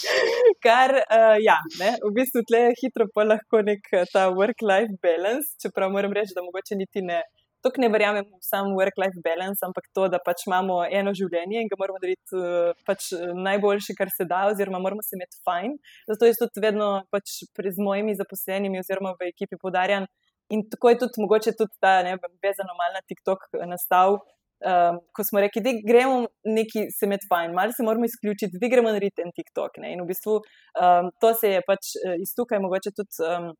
[0.64, 1.94] Kar, uh, ja, ne?
[2.04, 6.44] v bistvu tle hitro pa lahko nek eh, ta work-life balance, čeprav moram reči, da
[6.44, 7.22] mogoče niti ne.
[7.64, 11.68] Tok ne verjamem v sam work-life balance, ampak to, da pač imamo eno življenje in
[11.68, 15.80] ga moramo narediti uh, pač najboljše, kar se da, oziroma moramo se imeti fajn.
[16.12, 20.08] Zato jaz tudi vedno pač z mojimi zaposlenimi oziroma v ekipi podarjam,
[20.50, 22.00] In tako je tudi mogoče tudi ta
[22.42, 24.20] vezano mal na TikTok nastal.
[24.60, 28.68] Um, ko smo rekli, da gremo neki se med fajn, malo se moramo izključiti, da
[28.68, 29.78] gremo narediti en TikTok.
[29.80, 29.94] Ne?
[29.94, 33.24] In v bistvu um, to se je pač eh, iz tukaj mogoče tudi.
[33.24, 33.52] Um,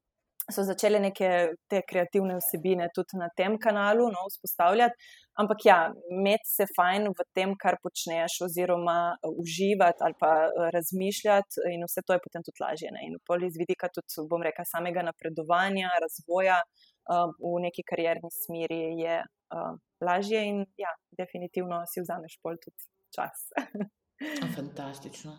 [0.50, 1.26] So začele neke
[1.70, 4.96] te kreativne vsebine tudi na tem kanalu no, vzpostavljati.
[5.40, 5.78] Ampak ja,
[6.12, 8.98] imeti se fajn v tem, kar počneš, oziroma
[9.42, 12.90] uživati ali pa eh, razmišljati, in vse to je potem tudi lažje.
[12.94, 13.06] Ne?
[13.08, 18.82] In pol iz vidika tudi, bom rekel, samega napredovanja, razvoja uh, v neki karjerni smeri
[19.00, 19.72] je uh,
[20.04, 23.48] lažje in ja, definitivno si vzameš pol tudi čas.
[24.56, 25.38] Fantastično.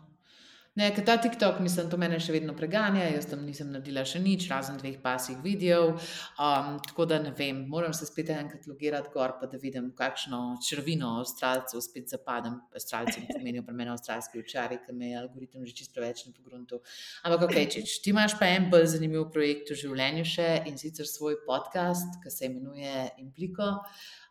[0.75, 4.45] Ne, ta TikTok, mislim, to mene še vedno preganja, jaz tam nisem naredila še nič,
[4.47, 5.97] razen dveh pasih videov.
[6.39, 10.39] Um, tako da ne vem, moram se spet enkrat logirati gor, pa da vidim, kakšno
[10.63, 12.55] črvino avstralcev spet zapadem.
[12.71, 16.79] Avstralci pomenijo pri meni avstralski učari, ker me je algoritem že čisto preveč na pogruntu.
[17.27, 21.09] Ampak, ok, če ti imaš pa en bolj zanimiv projekt v življenju še in sicer
[21.09, 23.73] svoj podcast, ki se imenuje Impliko.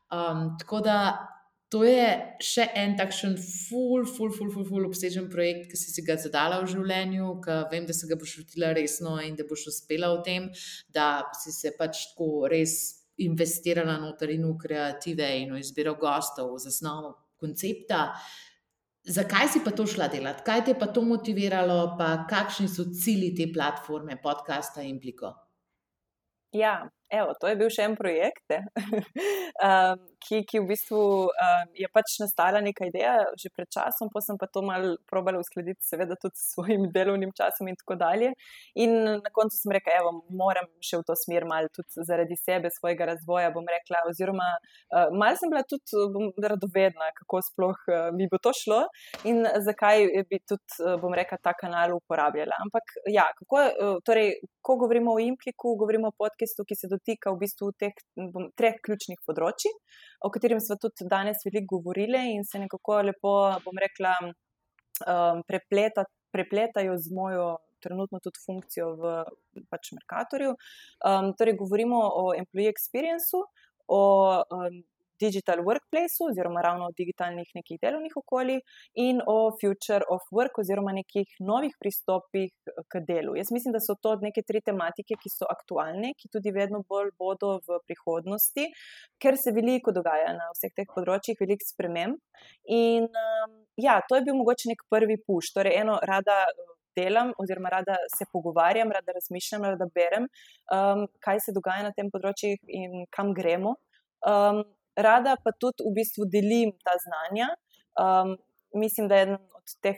[0.09, 0.97] Um, tako da
[1.71, 2.07] to je
[2.43, 6.59] še en takšen ful, ful, ful, ful, ful obsežen projekt, ki si, si ga zadala
[6.64, 10.25] v življenju, ki vem, da se ga boš lotila resno in da boš uspela v
[10.27, 10.49] tem,
[10.91, 12.77] da si se pač tako res
[13.23, 18.09] investirala noter in v kreative in v izbiro gostov, v zasnovo koncepta.
[19.07, 20.43] Zakaj si pa to šla delati?
[20.45, 25.33] Kaj te je pa to motiviralo, pa kakšni so cilji te platforme, podcasta Impliko?
[26.51, 31.88] Ja, evo, to je bil še en projekt, um, ki, ki v bistvu um, je
[31.94, 36.16] pač nastala neka ideja že pred časom, pa sem pa to mal probala uskladiti, seveda
[36.20, 38.32] tudi s svojim delovnim časom in tako dalje.
[38.78, 38.94] In
[39.24, 43.11] na koncu sem rekla, evo, moram še v to smer mal tudi zaradi sebe, svojega
[43.14, 48.28] razvoja, bom rekla, oziroma uh, mal sem bila tudi bom, radovedna, kako sploh uh, mi
[48.30, 48.84] bo to šlo
[49.28, 52.61] in zakaj bi tudi, uh, bom rekla, ta kanal uporabljala.
[52.66, 57.32] Ampak ja, kako, uh, torej, ko govorimo o impliku, govorimo o podkastu, ki se dotika
[57.32, 59.72] v bistvu teh bom, treh ključnih področji,
[60.22, 63.34] o katerih smo tudi danes veliko govorili in se nekako lepo,
[63.64, 64.14] bom rekla,
[65.07, 67.51] um, prepleta, prepletajo z mojo.
[67.80, 69.11] Trenutno tudi funkcijo v
[69.72, 70.51] pač Merkatorju.
[71.01, 73.32] Um, torej, govorimo o employee experience,
[73.88, 74.01] o
[74.44, 74.82] um,
[75.21, 78.61] digital workplace, oziroma ravno o digitalnih nekih delovnih okoljih,
[78.95, 82.51] in o future of work, oziroma nekih novih pristopih
[82.89, 83.37] k delu.
[83.37, 87.12] Jaz mislim, da so to neke tri tematike, ki so aktualne, ki tudi vedno bolj
[87.18, 88.66] bodo v prihodnosti,
[89.23, 92.18] ker se veliko dogaja na vseh teh področjih, veliko sprememb.
[92.73, 96.45] In um, ja, to je bil mogoče nek prvi puš, torej eno rada.
[96.99, 100.25] Delam, oziroma, rada se pogovarjam, rada razmišljam, rada berem,
[100.75, 103.77] um, kaj se dogaja na tem področju in kam gremo.
[104.27, 104.64] Um,
[104.97, 107.51] rada pa tudi v bistvu delim ta znanja.
[108.01, 108.36] Um,
[108.74, 109.97] mislim, da je eden od teh,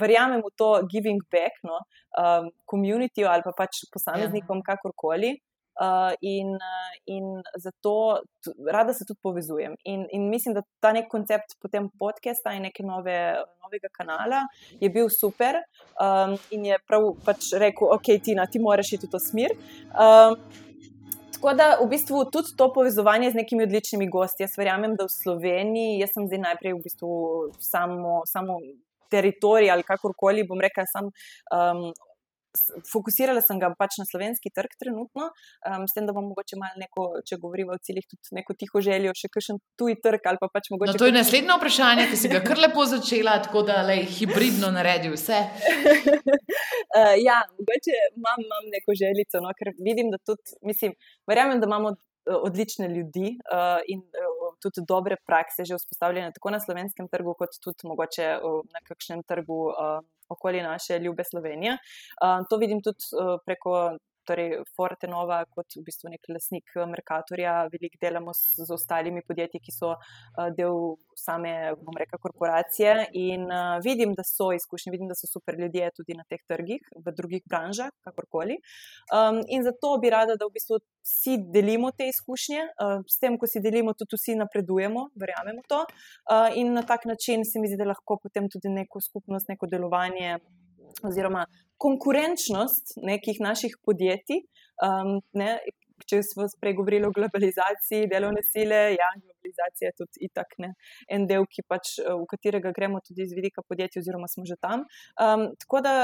[0.00, 1.80] verjamem v to giving back, no,
[2.18, 4.74] um, community ali pa pač posameznikom, ja.
[4.74, 5.36] kakorkoli.
[5.74, 8.22] Uh, in, uh, in zato
[8.70, 9.74] rada se tudi povezujem.
[9.84, 13.16] In, in mislim, da ta nek koncept potem podcasta in neke nove,
[13.58, 14.44] novega kanala
[14.78, 15.58] je bil super.
[15.98, 19.56] Um, in je prav pač rekel, ok, Tina, ti moraš iti v to smer.
[19.90, 20.38] Um,
[21.44, 24.46] Tako da v bistvu tudi to povezovanje z nekimi odličnimi gosti.
[24.46, 27.16] Jaz verjamem, da v Sloveniji, jaz sem zdaj najprej v bistvu
[27.60, 28.56] samo, samo
[29.12, 31.10] teritorij ali kakorkoli bom rekel, sem.
[31.52, 31.82] Um,
[32.90, 36.78] Fokusirala sem ga pač na slovenski trg trenutno, um, s tem, da bom mogoče malo
[36.82, 40.50] neko, če govorimo o ciljih, tudi neko tiho željo, še kakšen tuji trg ali pa
[40.52, 40.94] pač mogoče.
[40.94, 44.70] No, to je naslednje vprašanje, ki si ga kar lepo začela, tako da le hibridno
[44.74, 45.42] naredi vse.
[45.42, 50.94] uh, ja, mogoče imam, imam neko željico, no, ker vidim, da tudi, mislim,
[51.30, 51.96] verjamem, da imamo
[52.26, 57.56] odlične ljudi uh, in uh, tudi dobre prakse že vzpostavljene tako na slovenskem trgu, kot
[57.64, 59.60] tudi mogoče uh, na kakšnem trgu.
[59.72, 61.72] Uh, okoli naše ljube Slovenije.
[61.72, 66.86] Uh, to vidim tudi uh, preko torej Forte Nova, kot v bistvu nek lasnik eh,
[66.90, 72.94] Merkatorja, veliko delamo z, z ostalimi podjetji, ki so uh, del same, bom rekel, korporacije.
[73.20, 76.82] In uh, vidim, da so izkušnje, vidim, da so super ljudje tudi na teh trgih,
[76.96, 78.58] v drugih branžah, kakorkoli.
[79.12, 83.38] Um, in zato bi rada, da v bistvu vsi delimo te izkušnje, uh, s tem,
[83.38, 85.84] ko si delimo, tudi vsi napredujemo, verjamemo to.
[85.84, 89.70] Uh, in na tak način se mi zdi, da lahko potem tudi neko skupnost, neko
[89.70, 90.38] delovanje
[91.02, 91.46] oziroma
[91.84, 94.44] konkurenčnost nekih naših podjetij.
[94.82, 95.58] Um, ne,
[96.10, 100.72] če smo spregovorili o globalizaciji delovne sile, ja, globalizacija je tudi itak ne,
[101.12, 104.84] en del, pač, eh, v katerega gremo tudi iz vidika podjetja, oziroma smo že tam.
[105.20, 105.94] Um, tako da,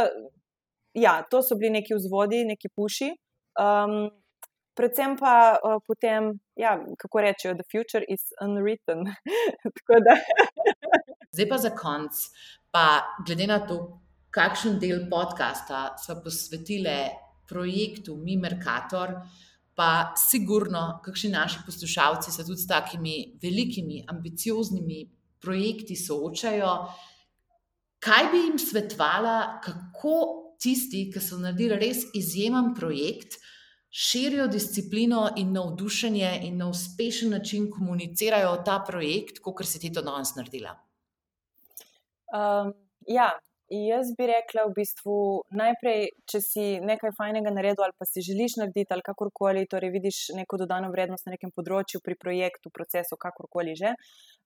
[0.95, 3.11] ja, to so bili neki vzvodi, neki puši.
[3.61, 4.11] Um,
[4.79, 9.05] predvsem pa uh, potem, ja, kako rečejo, the future is unwritten.
[11.35, 12.23] Zdaj pa za konc,
[12.75, 12.85] pa
[13.27, 13.83] glede na to,
[14.31, 17.11] kakšen del podcasta smo posvetili
[17.49, 19.17] projektu Mi Merkator,
[19.75, 25.09] pa sigurno, kakšni naši poslušalci se tudi s takimi velikimi, ambicioznimi
[25.41, 26.75] projekti soočajo.
[28.01, 30.15] Kaj bi jim svetovala, kako
[30.61, 33.39] tisti, ki so naredili res izjemen projekt,
[33.91, 40.03] širijo disciplino in navdušenje in na uspešen način komunicirajo ta projekt, kot si ti to
[40.07, 40.77] danes naredila?
[42.31, 42.75] Um,
[43.09, 43.33] ja,
[43.71, 45.17] jaz bi rekla, v bistvu,
[45.55, 50.19] najprej, če si nekaj fajnega naredil ali pa si želiš narediti ali kakorkoli, torej vidiš
[50.35, 53.95] neko dodano vrednost na nekem področju, pri projektu, procesu, kakorkoli že.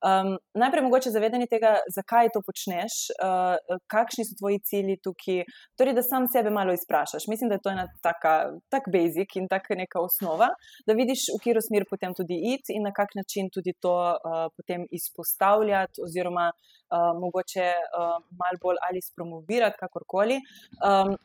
[0.05, 5.45] Um, najprej mogoče zavedanje tega, zakaj to počneš, uh, kakšni so tvoji cilji tukaj,
[5.81, 7.25] torej da sam sebe malo izprašaš.
[7.33, 8.35] Mislim, da je to ena taka,
[8.69, 10.51] tak basic in taka neka osnova,
[10.85, 14.47] da vidiš, v katero smer potem tudi iti in na kak način tudi to uh,
[14.57, 16.51] potem izpostavljati oziroma
[16.95, 20.41] uh, mogoče uh, malo bolj ali spromovirati, kakorkoli.
[20.79, 21.17] Um,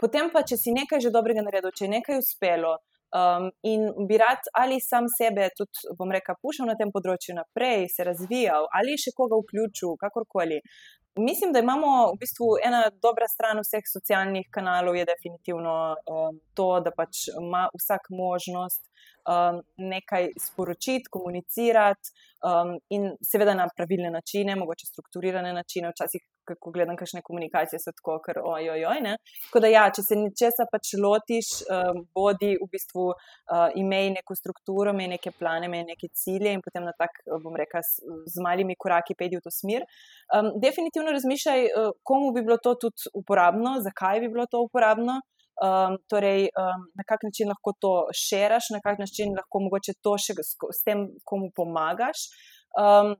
[0.00, 2.76] potem pa, če si nekaj že dobrega naredil, če je nekaj uspelo.
[3.16, 7.86] Um, in bi rad ali sam sebe, tudi, bom rekel, pušil na tem področju naprej,
[7.94, 10.58] se razvijal ali še koga vključil, kakorkoli.
[11.16, 16.66] Mislim, da imamo v bistvu ena dobra stran vseh socialnih kanalov, je definitivno um, to,
[16.84, 18.82] da pač ima vsak možnost
[19.26, 22.10] um, nekaj sporočiti, komunicirati
[22.46, 25.90] um, in seveda na pravilne načine, mogoče strukturirane načine.
[25.90, 26.22] Včasih,
[26.60, 28.84] ko gledam kakšne komunikacije, so tako, ker ojoj.
[29.48, 34.36] Tako da, ja, če se nečesa pač lotiš, um, bodi v bistvu uh, imej neko
[34.38, 38.44] strukturo, imej neke plane, imej neke cilje in potem na tak, bom rekel, z, z
[38.44, 39.86] malimi koraki pedi v to smer.
[40.30, 45.20] Um, definitivno razmišljaj, uh, komu bi bilo to tudi uporabno, zakaj bi bilo to uporabno.
[45.56, 50.16] Um, torej, um, na kak način lahko to širaš, na kak način lahko mogoče to
[50.20, 52.26] še s tem, komu pomagaš.
[52.76, 53.14] Um,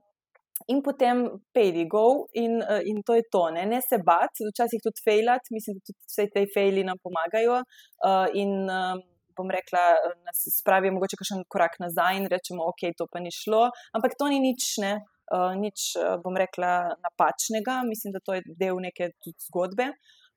[0.69, 1.23] in potem
[1.53, 3.47] pejdi go, in, uh, in to je to.
[3.55, 7.63] Ne, ne se bat, včasih tudi fejlat, mislim, da tudi vse te fejli nam pomagajo.
[8.05, 9.01] Uh, in um,
[9.37, 9.83] bom rekla,
[10.25, 13.67] nas spravijo mogoče kakšen korak nazaj in rečemo, ok, to pa ni šlo.
[13.97, 14.97] Ampak to ni nič, ne.
[15.27, 15.89] Uh, nič,
[16.23, 19.09] bom rekla, napačnega, mislim, da to je del neke
[19.49, 19.89] zgodbe.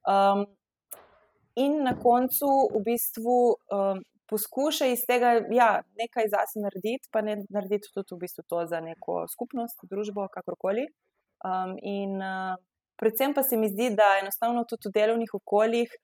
[0.09, 0.49] Um,
[1.65, 3.37] in na koncu v bistvu
[3.77, 8.65] um, poskuša iz tega ja, nekaj zase narediti, pa ne narediti tudi v bistvu to
[8.71, 10.87] za neko skupnost, družbo, kakorkoli.
[11.45, 12.55] Um, in uh,
[13.01, 15.99] predvsem pa se mi zdi, da enostavno tudi v delovnih okoljih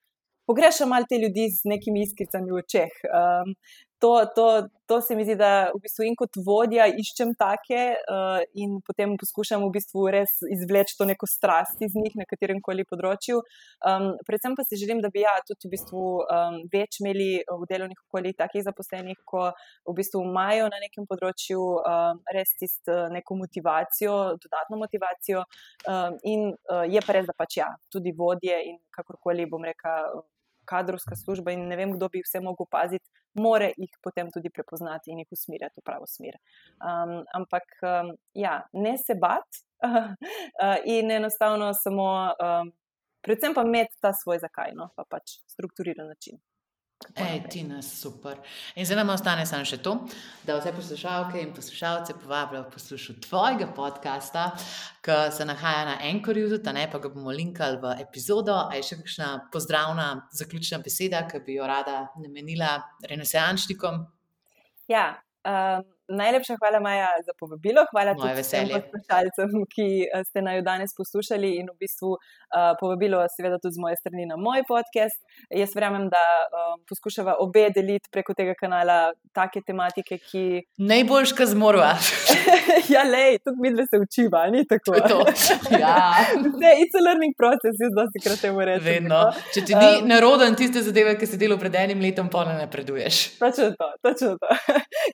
[0.47, 2.93] pogrešam malo te ljudi z nekimi iskricami v očeh.
[3.11, 3.55] Um,
[3.99, 8.43] to, to, to se mi zdi, da v bistvu in kot vodja iščem take uh,
[8.61, 12.85] in potem poskušam v bistvu res izvleči to neko strast iz njih na katerem koli
[12.89, 13.41] področju.
[13.89, 17.71] Um, predvsem pa si želim, da bi ja, tudi v bistvu um, več imeli v
[17.73, 19.49] delovnih okoljih takih zaposlenih, ko
[19.89, 25.43] v bistvu imajo na nekem področju um, res tisto uh, neko motivacijo, dodatno motivacijo
[25.89, 30.27] um, in uh, je pa res, da pač ja, tudi vodje in kakorkoli bom rekel
[30.67, 33.07] kadrovska služba in ne vem, kdo bi vse mogel paziti,
[33.41, 36.39] more jih potem tudi prepoznati in jih usmerjati v pravo smer.
[36.81, 40.13] Um, ampak um, ja, ne se bat uh,
[40.97, 42.73] in enostavno samo, um,
[43.25, 46.41] predvsem pa imeti ta svoj zakaj, no, pa pač strukturiran način.
[47.15, 48.37] Ej, ti nas super.
[48.75, 49.95] In zdaj nam ostane samo še to,
[50.45, 54.51] da vse poslušalke in poslušalce povabijo poslušati tvojega podcasta,
[55.07, 58.59] ki se nahaja na Enkorju, tudi ne pa ga bomo linkali v epizodo.
[58.67, 62.77] A je še kakšna pozdravna, zaključna beseda, ki bi jo rada namenila
[63.09, 64.03] renesančnikom?
[64.91, 65.09] Ja,
[65.47, 67.83] um, Najlepša hvala, Maja, za povabilo.
[67.91, 73.25] Hvala tudi vsem poslušalcem, ki eh, ste naj danes poslušali in v bistvu uh, povabilo,
[73.35, 75.19] seveda, tudi z moje strani na moj podcast.
[75.51, 80.45] Jaz verjamem, da uh, poskušava obe deliti preko tega kanala take tematike, ki.
[80.79, 81.91] Najboljš, kar zmorva.
[82.95, 84.95] ja, lej, tudi mi dve se učiva, ni tako.
[85.11, 85.19] To
[85.83, 85.99] ja.
[86.63, 88.87] je it's a learning process, jaz dosti krat temu rečem.
[88.87, 89.25] Vedno.
[89.51, 92.55] Če ti ni um, naroden tiste zadeve, ki si delal pred enim letom, pa ne
[92.63, 93.41] napreduješ.
[93.43, 94.55] Točno to, točno to.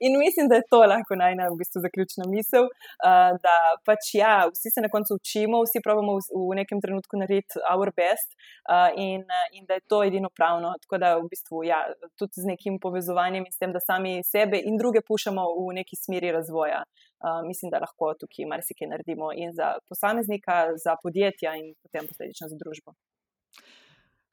[0.05, 3.57] in mislim, da je to lahko najna v bistvu zaključna misel, uh, da
[3.87, 7.93] pač ja, vsi se na koncu učimo, vsi pravimo v, v nekem trenutku narediti our
[7.97, 10.75] best uh, in, in da je to edino pravno.
[10.83, 11.83] Tako da v bistvu ja,
[12.19, 15.99] tudi z nekim povezovanjem in s tem, da sami sebe in druge pušamo v neki
[15.99, 16.83] smeri razvoja.
[17.23, 22.49] Uh, mislim, da lahko tukaj marsikaj naredimo in za posameznika, za podjetja in potem posledično
[22.51, 22.97] za družbo.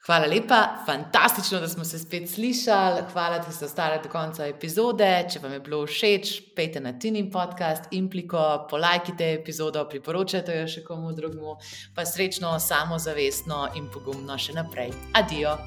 [0.06, 3.02] Hvala lepa, fantastično, da smo se spet slišali.
[3.12, 5.26] Hvala, da ste ostali do konca epizode.
[5.32, 10.86] Če vam je bilo všeč, pejte na Tini podcast, impliko, polajkite epizodo, priporočajte jo še
[10.88, 11.58] komu drugemu,
[11.96, 14.96] pa srečno, samozavestno in pogumno še naprej.
[15.20, 15.58] Adijo.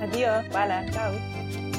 [0.00, 1.69] Adijo, hvala, čau.